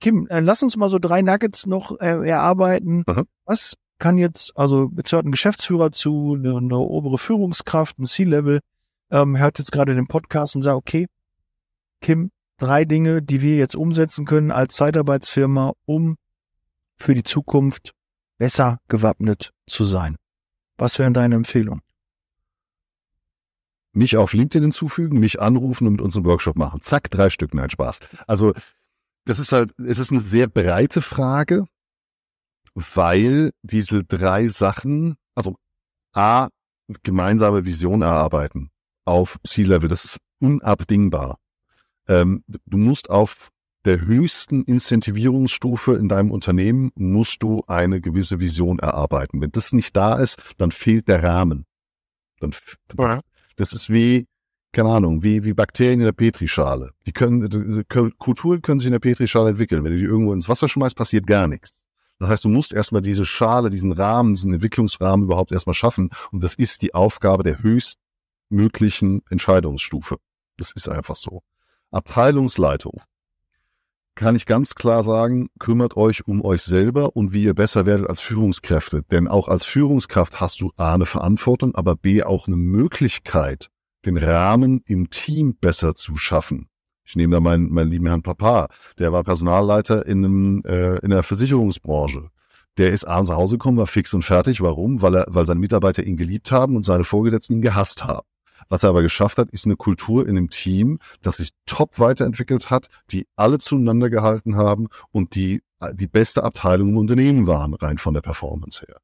Kim, 0.00 0.26
äh, 0.28 0.40
lass 0.40 0.62
uns 0.62 0.76
mal 0.76 0.88
so 0.88 0.98
drei 0.98 1.22
Nuggets 1.22 1.66
noch 1.66 1.98
äh, 2.00 2.28
erarbeiten. 2.28 3.04
Aha. 3.06 3.24
Was 3.44 3.74
kann 3.98 4.18
jetzt, 4.18 4.56
also 4.56 4.90
jetzt 4.96 5.12
hört 5.12 5.26
ein 5.26 5.32
Geschäftsführer 5.32 5.92
zu, 5.92 6.36
eine, 6.38 6.56
eine 6.56 6.78
obere 6.78 7.18
Führungskraft, 7.18 7.98
ein 7.98 8.06
C-Level, 8.06 8.60
ähm, 9.10 9.36
hört 9.36 9.58
jetzt 9.58 9.72
gerade 9.72 9.94
den 9.94 10.06
Podcast 10.06 10.56
und 10.56 10.62
sagt, 10.62 10.76
okay, 10.76 11.06
Kim, 12.00 12.30
drei 12.58 12.84
Dinge, 12.84 13.22
die 13.22 13.42
wir 13.42 13.56
jetzt 13.56 13.76
umsetzen 13.76 14.24
können 14.24 14.50
als 14.50 14.76
Zeitarbeitsfirma, 14.76 15.72
um 15.84 16.16
für 16.96 17.14
die 17.14 17.22
Zukunft 17.22 17.92
besser 18.38 18.78
gewappnet 18.88 19.50
zu 19.66 19.84
sein. 19.84 20.16
Was 20.80 20.98
wären 20.98 21.12
deine 21.12 21.34
Empfehlungen? 21.34 21.82
Mich 23.92 24.16
auf 24.16 24.32
LinkedIn 24.32 24.62
hinzufügen, 24.62 25.20
mich 25.20 25.38
anrufen 25.38 25.86
und 25.86 25.92
mit 25.94 26.00
uns 26.00 26.16
einen 26.16 26.24
Workshop 26.24 26.56
machen. 26.56 26.80
Zack, 26.80 27.10
drei 27.10 27.28
Stück, 27.28 27.52
nein, 27.52 27.68
Spaß. 27.68 28.00
Also, 28.26 28.54
das 29.26 29.38
ist 29.38 29.52
halt, 29.52 29.78
es 29.78 29.98
ist 29.98 30.10
eine 30.10 30.20
sehr 30.20 30.46
breite 30.46 31.02
Frage, 31.02 31.66
weil 32.72 33.50
diese 33.62 34.04
drei 34.04 34.48
Sachen, 34.48 35.16
also 35.34 35.56
A, 36.14 36.48
gemeinsame 37.02 37.66
Vision 37.66 38.00
erarbeiten 38.00 38.70
auf 39.04 39.38
C-Level, 39.44 39.90
das 39.90 40.06
ist 40.06 40.16
unabdingbar. 40.38 41.36
Ähm, 42.08 42.42
du 42.46 42.78
musst 42.78 43.10
auf 43.10 43.50
der 43.84 44.02
höchsten 44.02 44.62
Incentivierungsstufe 44.64 45.94
in 45.94 46.08
deinem 46.08 46.30
Unternehmen 46.30 46.92
musst 46.96 47.42
du 47.42 47.64
eine 47.66 48.00
gewisse 48.00 48.38
Vision 48.38 48.78
erarbeiten. 48.78 49.40
Wenn 49.40 49.52
das 49.52 49.72
nicht 49.72 49.96
da 49.96 50.18
ist, 50.18 50.36
dann 50.58 50.70
fehlt 50.70 51.08
der 51.08 51.22
Rahmen. 51.22 51.64
Dann, 52.40 52.52
ja. 52.98 53.20
Das 53.56 53.72
ist 53.72 53.90
wie, 53.90 54.26
keine 54.72 54.90
Ahnung, 54.90 55.22
wie, 55.22 55.44
wie 55.44 55.54
Bakterien 55.54 56.00
in 56.00 56.04
der 56.04 56.12
Petrischale. 56.12 56.90
Die 57.06 57.12
können, 57.12 57.84
Kulturen 58.18 58.62
können 58.62 58.80
sich 58.80 58.86
in 58.86 58.92
der 58.92 58.98
Petrischale 58.98 59.50
entwickeln. 59.50 59.82
Wenn 59.82 59.92
du 59.92 59.98
die 59.98 60.04
irgendwo 60.04 60.32
ins 60.32 60.48
Wasser 60.48 60.68
schmeißt, 60.68 60.96
passiert 60.96 61.26
gar 61.26 61.46
nichts. 61.46 61.82
Das 62.18 62.28
heißt, 62.28 62.44
du 62.44 62.50
musst 62.50 62.74
erstmal 62.74 63.00
diese 63.00 63.24
Schale, 63.24 63.70
diesen 63.70 63.92
Rahmen, 63.92 64.34
diesen 64.34 64.52
Entwicklungsrahmen 64.52 65.24
überhaupt 65.24 65.52
erstmal 65.52 65.74
schaffen. 65.74 66.10
Und 66.30 66.44
das 66.44 66.54
ist 66.54 66.82
die 66.82 66.92
Aufgabe 66.92 67.44
der 67.44 67.62
höchstmöglichen 67.62 69.22
Entscheidungsstufe. 69.30 70.18
Das 70.58 70.72
ist 70.72 70.86
einfach 70.88 71.16
so. 71.16 71.42
Abteilungsleitung 71.90 73.00
kann 74.20 74.36
ich 74.36 74.44
ganz 74.44 74.74
klar 74.74 75.02
sagen, 75.02 75.48
kümmert 75.58 75.96
euch 75.96 76.28
um 76.28 76.44
euch 76.44 76.60
selber 76.60 77.16
und 77.16 77.32
wie 77.32 77.44
ihr 77.44 77.54
besser 77.54 77.86
werdet 77.86 78.06
als 78.06 78.20
Führungskräfte. 78.20 79.02
Denn 79.10 79.26
auch 79.26 79.48
als 79.48 79.64
Führungskraft 79.64 80.42
hast 80.42 80.60
du 80.60 80.72
A 80.76 80.92
eine 80.92 81.06
Verantwortung, 81.06 81.74
aber 81.74 81.96
B 81.96 82.22
auch 82.22 82.46
eine 82.46 82.56
Möglichkeit, 82.56 83.70
den 84.04 84.18
Rahmen 84.18 84.82
im 84.84 85.08
Team 85.08 85.56
besser 85.58 85.94
zu 85.94 86.16
schaffen. 86.16 86.68
Ich 87.02 87.16
nehme 87.16 87.34
da 87.34 87.40
meinen, 87.40 87.72
meinen 87.72 87.90
lieben 87.90 88.08
Herrn 88.08 88.20
Papa, 88.20 88.68
der 88.98 89.10
war 89.10 89.24
Personalleiter 89.24 90.04
in, 90.04 90.22
einem, 90.22 90.62
äh, 90.66 90.98
in 90.98 91.08
der 91.08 91.22
Versicherungsbranche. 91.22 92.28
Der 92.76 92.90
ist 92.90 93.04
abends 93.04 93.30
nach 93.30 93.38
Hause 93.38 93.54
gekommen, 93.54 93.78
war 93.78 93.86
fix 93.86 94.12
und 94.12 94.22
fertig. 94.22 94.60
Warum? 94.60 95.00
Weil 95.00 95.14
er, 95.14 95.26
weil 95.30 95.46
seine 95.46 95.60
Mitarbeiter 95.60 96.02
ihn 96.02 96.18
geliebt 96.18 96.52
haben 96.52 96.76
und 96.76 96.82
seine 96.82 97.04
Vorgesetzten 97.04 97.54
ihn 97.54 97.62
gehasst 97.62 98.04
haben. 98.04 98.26
Was 98.68 98.82
er 98.82 98.90
aber 98.90 99.02
geschafft 99.02 99.38
hat, 99.38 99.50
ist 99.50 99.66
eine 99.66 99.76
Kultur 99.76 100.26
in 100.26 100.36
einem 100.36 100.50
Team, 100.50 100.98
das 101.22 101.38
sich 101.38 101.50
top 101.66 101.98
weiterentwickelt 101.98 102.70
hat, 102.70 102.88
die 103.10 103.26
alle 103.36 103.58
zueinander 103.58 104.10
gehalten 104.10 104.56
haben 104.56 104.88
und 105.12 105.34
die 105.34 105.62
die 105.92 106.06
beste 106.06 106.44
Abteilung 106.44 106.90
im 106.90 106.96
Unternehmen 106.98 107.46
waren, 107.46 107.74
rein 107.74 107.98
von 107.98 108.14
der 108.14 108.20
Performance 108.20 108.84
her. 108.86 108.96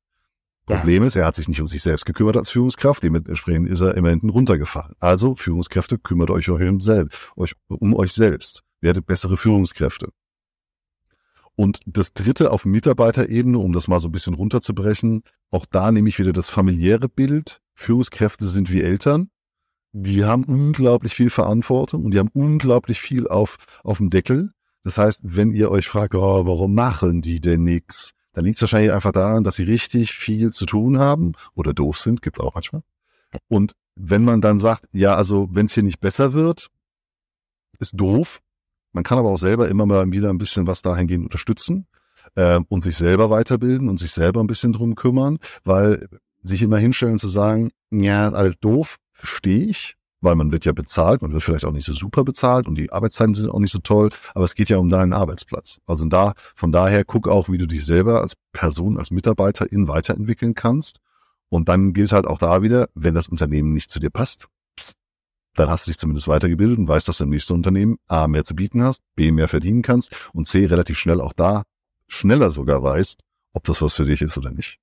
Problem 0.66 1.04
ist, 1.04 1.14
er 1.14 1.24
hat 1.24 1.36
sich 1.36 1.48
nicht 1.48 1.60
um 1.60 1.68
sich 1.68 1.80
selbst 1.80 2.06
gekümmert 2.06 2.36
als 2.36 2.50
Führungskraft, 2.50 3.02
dementsprechend 3.02 3.68
ist 3.68 3.80
er 3.80 3.94
immer 3.94 4.10
hinten 4.10 4.30
runtergefallen. 4.30 4.94
Also 4.98 5.36
Führungskräfte, 5.36 5.96
kümmert 5.96 6.30
euch 6.30 6.48
um, 6.50 6.80
selbst, 6.80 7.32
euch, 7.36 7.54
um 7.68 7.94
euch 7.94 8.12
selbst, 8.12 8.62
werdet 8.80 9.06
bessere 9.06 9.36
Führungskräfte. 9.36 10.08
Und 11.54 11.80
das 11.86 12.12
dritte 12.12 12.50
auf 12.50 12.64
Mitarbeiterebene, 12.64 13.58
um 13.58 13.72
das 13.72 13.88
mal 13.88 14.00
so 14.00 14.08
ein 14.08 14.12
bisschen 14.12 14.34
runterzubrechen, 14.34 15.22
auch 15.50 15.66
da 15.66 15.92
nehme 15.92 16.08
ich 16.08 16.18
wieder 16.18 16.32
das 16.32 16.48
familiäre 16.48 17.08
Bild 17.08 17.62
Führungskräfte 17.74 18.48
sind 18.48 18.70
wie 18.70 18.82
Eltern. 18.82 19.30
Die 19.98 20.26
haben 20.26 20.44
unglaublich 20.44 21.14
viel 21.14 21.30
Verantwortung 21.30 22.04
und 22.04 22.10
die 22.10 22.18
haben 22.18 22.28
unglaublich 22.34 23.00
viel 23.00 23.26
auf, 23.26 23.56
auf 23.82 23.96
dem 23.96 24.10
Deckel. 24.10 24.52
Das 24.84 24.98
heißt, 24.98 25.22
wenn 25.24 25.52
ihr 25.52 25.70
euch 25.70 25.88
fragt, 25.88 26.14
oh, 26.14 26.44
warum 26.44 26.74
machen 26.74 27.22
die 27.22 27.40
denn 27.40 27.64
nichts? 27.64 28.12
Dann 28.34 28.44
liegt 28.44 28.56
es 28.56 28.62
wahrscheinlich 28.62 28.92
einfach 28.92 29.12
daran, 29.12 29.42
dass 29.42 29.56
sie 29.56 29.62
richtig 29.62 30.12
viel 30.12 30.52
zu 30.52 30.66
tun 30.66 30.98
haben 30.98 31.32
oder 31.54 31.72
doof 31.72 31.96
sind, 31.96 32.20
gibt's 32.20 32.40
auch 32.40 32.54
manchmal. 32.54 32.82
Und 33.48 33.72
wenn 33.94 34.22
man 34.22 34.42
dann 34.42 34.58
sagt, 34.58 34.84
ja, 34.92 35.16
also 35.16 35.48
wenn 35.52 35.64
es 35.64 35.72
hier 35.72 35.82
nicht 35.82 36.00
besser 36.00 36.34
wird, 36.34 36.68
ist 37.78 37.98
doof. 37.98 38.42
Man 38.92 39.02
kann 39.02 39.16
aber 39.16 39.30
auch 39.30 39.38
selber 39.38 39.66
immer 39.70 39.86
mal 39.86 40.12
wieder 40.12 40.28
ein 40.28 40.36
bisschen 40.36 40.66
was 40.66 40.82
dahingehend 40.82 41.24
unterstützen 41.24 41.86
äh, 42.34 42.60
und 42.68 42.84
sich 42.84 42.96
selber 42.96 43.30
weiterbilden 43.30 43.88
und 43.88 43.98
sich 43.98 44.12
selber 44.12 44.40
ein 44.40 44.46
bisschen 44.46 44.74
drum 44.74 44.94
kümmern, 44.94 45.38
weil 45.64 46.06
sich 46.42 46.60
immer 46.60 46.76
hinstellen 46.76 47.18
zu 47.18 47.28
sagen, 47.28 47.70
ja, 47.90 48.28
alles 48.28 48.58
doof, 48.60 48.98
verstehe 49.16 49.66
ich, 49.66 49.96
weil 50.20 50.34
man 50.34 50.52
wird 50.52 50.64
ja 50.64 50.72
bezahlt, 50.72 51.22
man 51.22 51.32
wird 51.32 51.42
vielleicht 51.42 51.64
auch 51.64 51.72
nicht 51.72 51.84
so 51.84 51.92
super 51.92 52.24
bezahlt 52.24 52.66
und 52.68 52.76
die 52.76 52.92
Arbeitszeiten 52.92 53.34
sind 53.34 53.50
auch 53.50 53.58
nicht 53.58 53.72
so 53.72 53.78
toll, 53.78 54.10
aber 54.34 54.44
es 54.44 54.54
geht 54.54 54.68
ja 54.68 54.78
um 54.78 54.88
deinen 54.88 55.12
Arbeitsplatz. 55.12 55.78
Also 55.86 56.04
da, 56.06 56.34
von 56.54 56.72
daher 56.72 57.04
guck 57.04 57.28
auch, 57.28 57.48
wie 57.48 57.58
du 57.58 57.66
dich 57.66 57.84
selber 57.84 58.20
als 58.20 58.34
Person, 58.52 58.98
als 58.98 59.10
Mitarbeiterin 59.10 59.88
weiterentwickeln 59.88 60.54
kannst. 60.54 61.00
Und 61.48 61.68
dann 61.68 61.92
gilt 61.92 62.12
halt 62.12 62.26
auch 62.26 62.38
da 62.38 62.62
wieder, 62.62 62.88
wenn 62.94 63.14
das 63.14 63.28
Unternehmen 63.28 63.72
nicht 63.72 63.90
zu 63.90 64.00
dir 64.00 64.10
passt, 64.10 64.48
dann 65.54 65.70
hast 65.70 65.86
du 65.86 65.90
dich 65.90 65.98
zumindest 65.98 66.28
weitergebildet 66.28 66.78
und 66.78 66.88
weißt, 66.88 67.08
dass 67.08 67.18
du 67.18 67.24
im 67.24 67.30
nächsten 67.30 67.54
Unternehmen 67.54 67.96
A 68.08 68.26
mehr 68.26 68.44
zu 68.44 68.54
bieten 68.54 68.82
hast, 68.82 69.00
B 69.14 69.30
mehr 69.30 69.48
verdienen 69.48 69.82
kannst 69.82 70.14
und 70.32 70.46
C 70.46 70.66
relativ 70.66 70.98
schnell 70.98 71.20
auch 71.20 71.32
da 71.32 71.62
schneller 72.08 72.50
sogar 72.50 72.82
weißt, 72.82 73.20
ob 73.52 73.64
das 73.64 73.80
was 73.80 73.94
für 73.94 74.04
dich 74.04 74.22
ist 74.22 74.36
oder 74.38 74.50
nicht. 74.50 74.78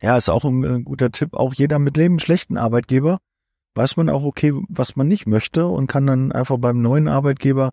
Ja, 0.00 0.16
ist 0.16 0.28
auch 0.28 0.44
ein, 0.44 0.64
ein 0.64 0.84
guter 0.84 1.10
Tipp. 1.10 1.34
Auch 1.34 1.52
jeder 1.54 1.78
mit 1.78 1.96
Leben 1.96 2.18
schlechten 2.18 2.56
Arbeitgeber 2.56 3.18
weiß 3.74 3.96
man 3.96 4.08
auch 4.08 4.24
okay, 4.24 4.52
was 4.68 4.96
man 4.96 5.08
nicht 5.08 5.26
möchte 5.26 5.66
und 5.66 5.86
kann 5.86 6.06
dann 6.06 6.32
einfach 6.32 6.58
beim 6.58 6.82
neuen 6.82 7.08
Arbeitgeber 7.08 7.70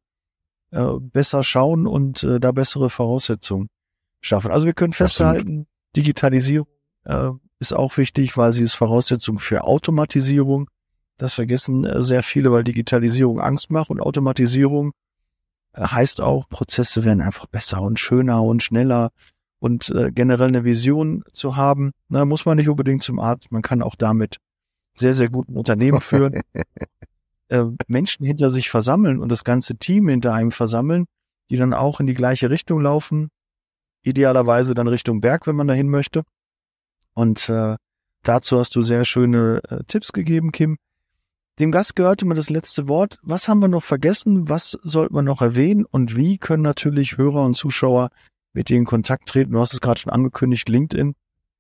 äh, 0.72 0.94
besser 1.00 1.44
schauen 1.44 1.88
und 1.88 2.24
äh, 2.24 2.40
da 2.40 2.52
bessere 2.52 2.90
Voraussetzungen 2.90 3.70
schaffen. 4.22 4.52
Also 4.52 4.66
wir 4.66 4.74
können 4.74 4.94
festhalten. 4.94 5.68
Digitalisierung 5.96 6.68
äh, 7.06 7.30
ist 7.60 7.74
auch 7.74 7.98
wichtig, 7.98 8.38
weil 8.38 8.54
sie 8.54 8.64
ist 8.64 8.74
Voraussetzung 8.74 9.40
für 9.40 9.64
Automatisierung. 9.64 10.70
Das 11.18 11.34
vergessen 11.34 11.86
äh, 11.86 12.04
sehr 12.04 12.24
viele, 12.24 12.52
weil 12.52 12.64
Digitalisierung 12.64 13.40
Angst 13.40 13.72
macht 13.72 13.90
und 13.90 14.02
Automatisierung 14.02 14.92
äh, 15.74 15.82
heißt 15.82 16.22
auch, 16.22 16.48
Prozesse 16.50 17.04
werden 17.04 17.22
einfach 17.22 17.48
besser 17.48 17.82
und 17.82 18.00
schöner 18.00 18.44
und 18.44 18.62
schneller 18.62 19.12
und 19.60 19.90
äh, 19.90 20.12
generell 20.12 20.50
eine 20.50 20.64
Vision 20.64 21.24
zu 21.32 21.56
haben. 21.56 21.92
Na, 22.10 22.26
muss 22.26 22.46
man 22.46 22.58
nicht 22.58 22.70
unbedingt 22.70 23.04
zum 23.04 23.20
Arzt, 23.20 23.52
man 23.52 23.64
kann 23.64 23.82
auch 23.82 23.96
damit 23.96 24.38
sehr, 24.98 25.14
sehr 25.14 25.30
guten 25.30 25.56
Unternehmen 25.56 26.02
führen, 26.02 26.42
äh, 27.50 27.66
Menschen 27.88 28.26
hinter 28.26 28.50
sich 28.50 28.70
versammeln 28.70 29.20
und 29.20 29.30
das 29.30 29.44
ganze 29.44 29.78
Team 29.78 30.08
hinter 30.10 30.34
einem 30.34 30.52
versammeln, 30.52 31.06
die 31.50 31.58
dann 31.58 31.74
auch 31.74 32.00
in 32.00 32.08
die 32.08 32.14
gleiche 32.14 32.50
Richtung 32.50 32.82
laufen. 32.82 33.30
Idealerweise 34.04 34.74
dann 34.74 34.88
Richtung 34.88 35.22
Berg, 35.22 35.48
wenn 35.48 35.56
man 35.56 35.68
dahin 35.68 35.90
möchte. 35.90 36.24
Und 37.14 37.50
äh, 37.50 37.76
dazu 38.24 38.60
hast 38.60 38.76
du 38.76 38.82
sehr 38.82 39.06
schöne 39.06 39.62
äh, 39.70 39.84
Tipps 39.88 40.14
gegeben, 40.14 40.52
Kim. 40.52 40.78
Dem 41.60 41.72
Gast 41.72 41.96
gehörte 41.96 42.26
mir 42.26 42.36
das 42.36 42.52
letzte 42.52 42.88
Wort. 42.88 43.18
Was 43.24 43.48
haben 43.48 43.60
wir 43.60 43.68
noch 43.68 43.84
vergessen? 43.84 44.48
Was 44.48 44.78
sollte 44.84 45.14
man 45.14 45.26
noch 45.26 45.42
erwähnen? 45.42 45.86
Und 45.86 46.16
wie 46.16 46.38
können 46.38 46.62
natürlich 46.62 47.18
Hörer 47.18 47.44
und 47.44 47.56
Zuschauer 47.56 48.10
mit 48.54 48.70
dir 48.70 48.78
in 48.78 48.86
Kontakt 48.86 49.28
treten? 49.28 49.54
Du 49.54 49.60
hast 49.60 49.74
es 49.74 49.82
gerade 49.82 50.00
schon 50.00 50.14
angekündigt, 50.14 50.70
LinkedIn. 50.70 51.16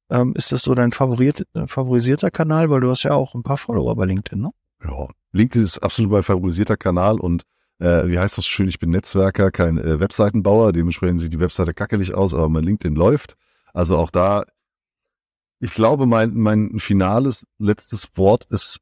Ähm, 0.09 0.33
ist 0.35 0.51
das 0.51 0.61
so 0.61 0.73
dein 0.73 0.91
favorit, 0.91 1.45
äh, 1.53 1.67
favorisierter 1.67 2.31
Kanal? 2.31 2.69
Weil 2.69 2.81
du 2.81 2.89
hast 2.89 3.03
ja 3.03 3.13
auch 3.13 3.35
ein 3.35 3.43
paar 3.43 3.57
Follower 3.57 3.95
bei 3.95 4.05
LinkedIn, 4.05 4.41
ne? 4.41 4.51
Ja, 4.83 5.07
LinkedIn 5.31 5.63
ist 5.63 5.79
absolut 5.79 6.11
mein 6.11 6.23
favorisierter 6.23 6.77
Kanal 6.77 7.19
und 7.19 7.43
äh, 7.79 8.07
wie 8.07 8.17
heißt 8.17 8.37
das 8.37 8.45
schön, 8.45 8.67
ich 8.67 8.79
bin 8.79 8.89
Netzwerker, 8.89 9.51
kein 9.51 9.77
äh, 9.77 9.99
Webseitenbauer, 9.99 10.71
dementsprechend 10.71 11.21
sieht 11.21 11.33
die 11.33 11.39
Webseite 11.39 11.73
kackelig 11.73 12.13
aus, 12.13 12.33
aber 12.33 12.49
mein 12.49 12.63
LinkedIn 12.63 12.95
läuft. 12.95 13.35
Also 13.73 13.97
auch 13.97 14.09
da, 14.09 14.45
ich 15.59 15.73
glaube, 15.73 16.05
mein, 16.05 16.33
mein 16.35 16.79
finales 16.79 17.45
letztes 17.59 18.07
Wort 18.15 18.45
ist, 18.49 18.79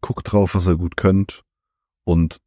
guckt 0.00 0.30
drauf, 0.30 0.54
was 0.54 0.66
ihr 0.66 0.76
gut 0.76 0.96
könnt 0.96 1.42
und 2.04 2.38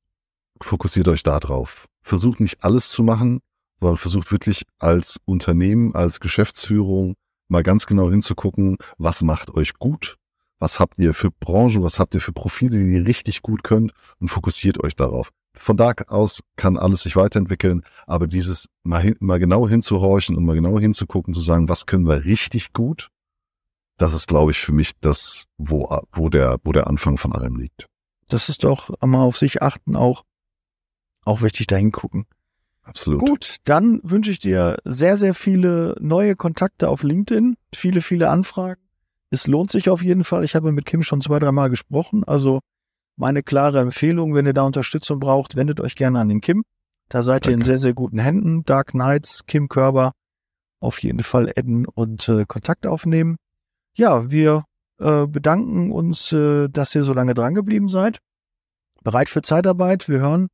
fokussiert 0.62 1.08
euch 1.08 1.24
da 1.24 1.40
drauf. 1.40 1.88
Versucht 2.04 2.40
nicht 2.40 2.64
alles 2.64 2.90
zu 2.90 3.04
machen, 3.04 3.40
sondern 3.80 3.98
versucht 3.98 4.32
wirklich 4.32 4.64
als 4.78 5.18
Unternehmen, 5.26 5.96
als 5.96 6.20
Geschäftsführung 6.20 7.16
mal 7.48 7.64
ganz 7.64 7.86
genau 7.86 8.10
hinzugucken, 8.10 8.78
was 8.98 9.22
macht 9.22 9.54
euch 9.54 9.74
gut, 9.76 10.18
was 10.60 10.80
habt 10.80 11.00
ihr 11.00 11.14
für 11.14 11.32
Branchen, 11.32 11.84
was 11.84 12.00
habt 12.00 12.16
ihr 12.16 12.22
für 12.22 12.34
Profile, 12.34 12.78
die 12.78 12.94
ihr 12.94 13.06
richtig 13.06 13.42
gut 13.42 13.64
könnt 13.64 13.94
und 14.20 14.30
fokussiert 14.30 14.84
euch 14.84 14.96
darauf. 14.96 15.32
Von 15.54 15.78
da 15.78 15.92
aus 16.08 16.42
kann 16.56 16.78
alles 16.78 17.04
sich 17.04 17.16
weiterentwickeln, 17.16 17.84
aber 18.06 18.28
dieses 18.28 18.68
mal, 18.84 19.02
hin, 19.02 19.16
mal 19.20 19.40
genau 19.40 19.68
hinzuhorchen 19.68 20.36
und 20.36 20.46
mal 20.46 20.56
genau 20.56 20.80
hinzugucken, 20.80 21.34
zu 21.34 21.40
sagen, 21.40 21.68
was 21.68 21.86
können 21.86 22.08
wir 22.08 22.26
richtig 22.26 22.74
gut, 22.74 23.10
das 23.98 24.14
ist, 24.14 24.28
glaube 24.28 24.52
ich, 24.52 24.60
für 24.60 24.72
mich 24.72 24.92
das, 25.00 25.46
wo, 25.58 25.90
wo 26.12 26.30
der, 26.30 26.60
wo 26.64 26.72
der 26.72 26.88
Anfang 26.88 27.18
von 27.18 27.34
allem 27.34 27.58
liegt. 27.58 27.88
Das 28.28 28.50
ist 28.50 28.64
doch 28.64 28.92
einmal 29.00 29.22
auf 29.22 29.38
sich 29.38 29.62
achten 29.62 29.96
auch, 29.96 30.24
auch 31.24 31.42
wichtig 31.42 31.68
dahin 31.68 31.92
gucken. 31.92 32.26
Absolut. 32.88 33.20
Gut, 33.20 33.58
dann 33.66 34.00
wünsche 34.04 34.32
ich 34.32 34.40
dir 34.40 34.78
sehr, 34.86 35.18
sehr 35.18 35.34
viele 35.34 35.96
neue 36.00 36.36
Kontakte 36.36 36.90
auf 36.90 37.04
LinkedIn, 37.04 37.58
viele, 37.74 38.02
viele 38.02 38.30
Anfragen. 38.30 38.82
Es 39.30 39.46
lohnt 39.46 39.72
sich 39.72 39.90
auf 39.90 40.02
jeden 40.02 40.24
Fall. 40.24 40.46
Ich 40.46 40.56
habe 40.56 40.72
mit 40.72 40.86
Kim 40.86 41.04
schon 41.04 41.20
zwei, 41.20 41.38
dreimal 41.40 41.70
gesprochen. 41.70 42.24
Also 42.24 42.62
meine 43.18 43.44
klare 43.44 43.80
Empfehlung, 43.80 44.34
wenn 44.36 44.46
ihr 44.46 44.54
da 44.54 44.64
Unterstützung 44.64 45.20
braucht, 45.20 45.58
wendet 45.58 45.82
euch 45.82 45.96
gerne 45.96 46.20
an 46.20 46.30
den 46.30 46.40
Kim. 46.40 46.64
Da 47.10 47.24
seid 47.24 47.46
Danke. 47.46 47.52
ihr 47.52 47.54
in 47.56 47.64
sehr, 47.64 47.80
sehr 47.80 47.94
guten 47.94 48.20
Händen. 48.20 48.64
Dark 48.64 48.92
Knights, 48.92 49.46
Kim 49.46 49.68
Körber, 49.68 50.14
auf 50.80 51.02
jeden 51.02 51.24
Fall 51.24 51.52
adden 51.58 51.86
und 51.86 52.30
äh, 52.30 52.46
Kontakt 52.48 52.88
aufnehmen. 52.88 53.36
Ja, 53.96 54.32
wir 54.32 54.64
äh, 55.00 55.28
bedanken 55.28 55.92
uns, 55.92 56.32
äh, 56.32 56.70
dass 56.70 56.96
ihr 56.96 57.04
so 57.04 57.14
lange 57.14 57.34
dran 57.34 57.54
geblieben 57.54 57.90
seid. 57.90 58.20
Bereit 59.04 59.28
für 59.30 59.42
Zeitarbeit. 59.42 60.08
Wir 60.08 60.20
hören 60.20 60.48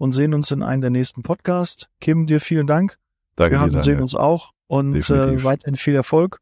und 0.00 0.14
sehen 0.14 0.32
uns 0.32 0.50
in 0.50 0.62
einem 0.62 0.80
der 0.80 0.88
nächsten 0.90 1.22
Podcasts. 1.22 1.86
Kim, 2.00 2.26
dir 2.26 2.40
vielen 2.40 2.66
Dank. 2.66 2.96
Danke 3.36 3.56
Wir 3.56 3.60
haben, 3.60 3.72
dir, 3.72 3.82
sehen 3.82 4.00
uns 4.00 4.14
auch 4.14 4.52
und 4.66 4.94
äh, 4.94 5.00
Definitiv. 5.00 5.40
äh, 5.40 5.44
weiterhin 5.44 5.76
viel 5.76 5.94
Erfolg. 5.94 6.38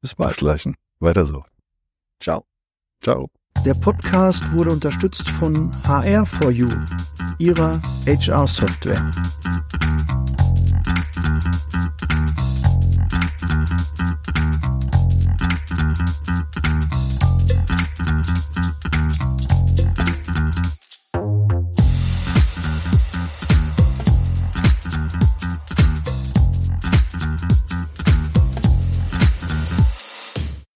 Bis 0.00 0.14
bald. 0.14 0.30
Bis 0.30 0.38
gleich. 0.38 0.66
Weiter 1.00 1.26
so. 1.26 1.44
Ciao. 2.18 2.46
Ciao. 3.02 3.28
Der 3.66 3.74
Podcast 3.74 4.50
wurde 4.52 4.70
unterstützt 4.70 5.28
von 5.28 5.70
HR4U, 5.82 6.74
ihrer 7.38 7.82
HR-Software. 8.06 9.10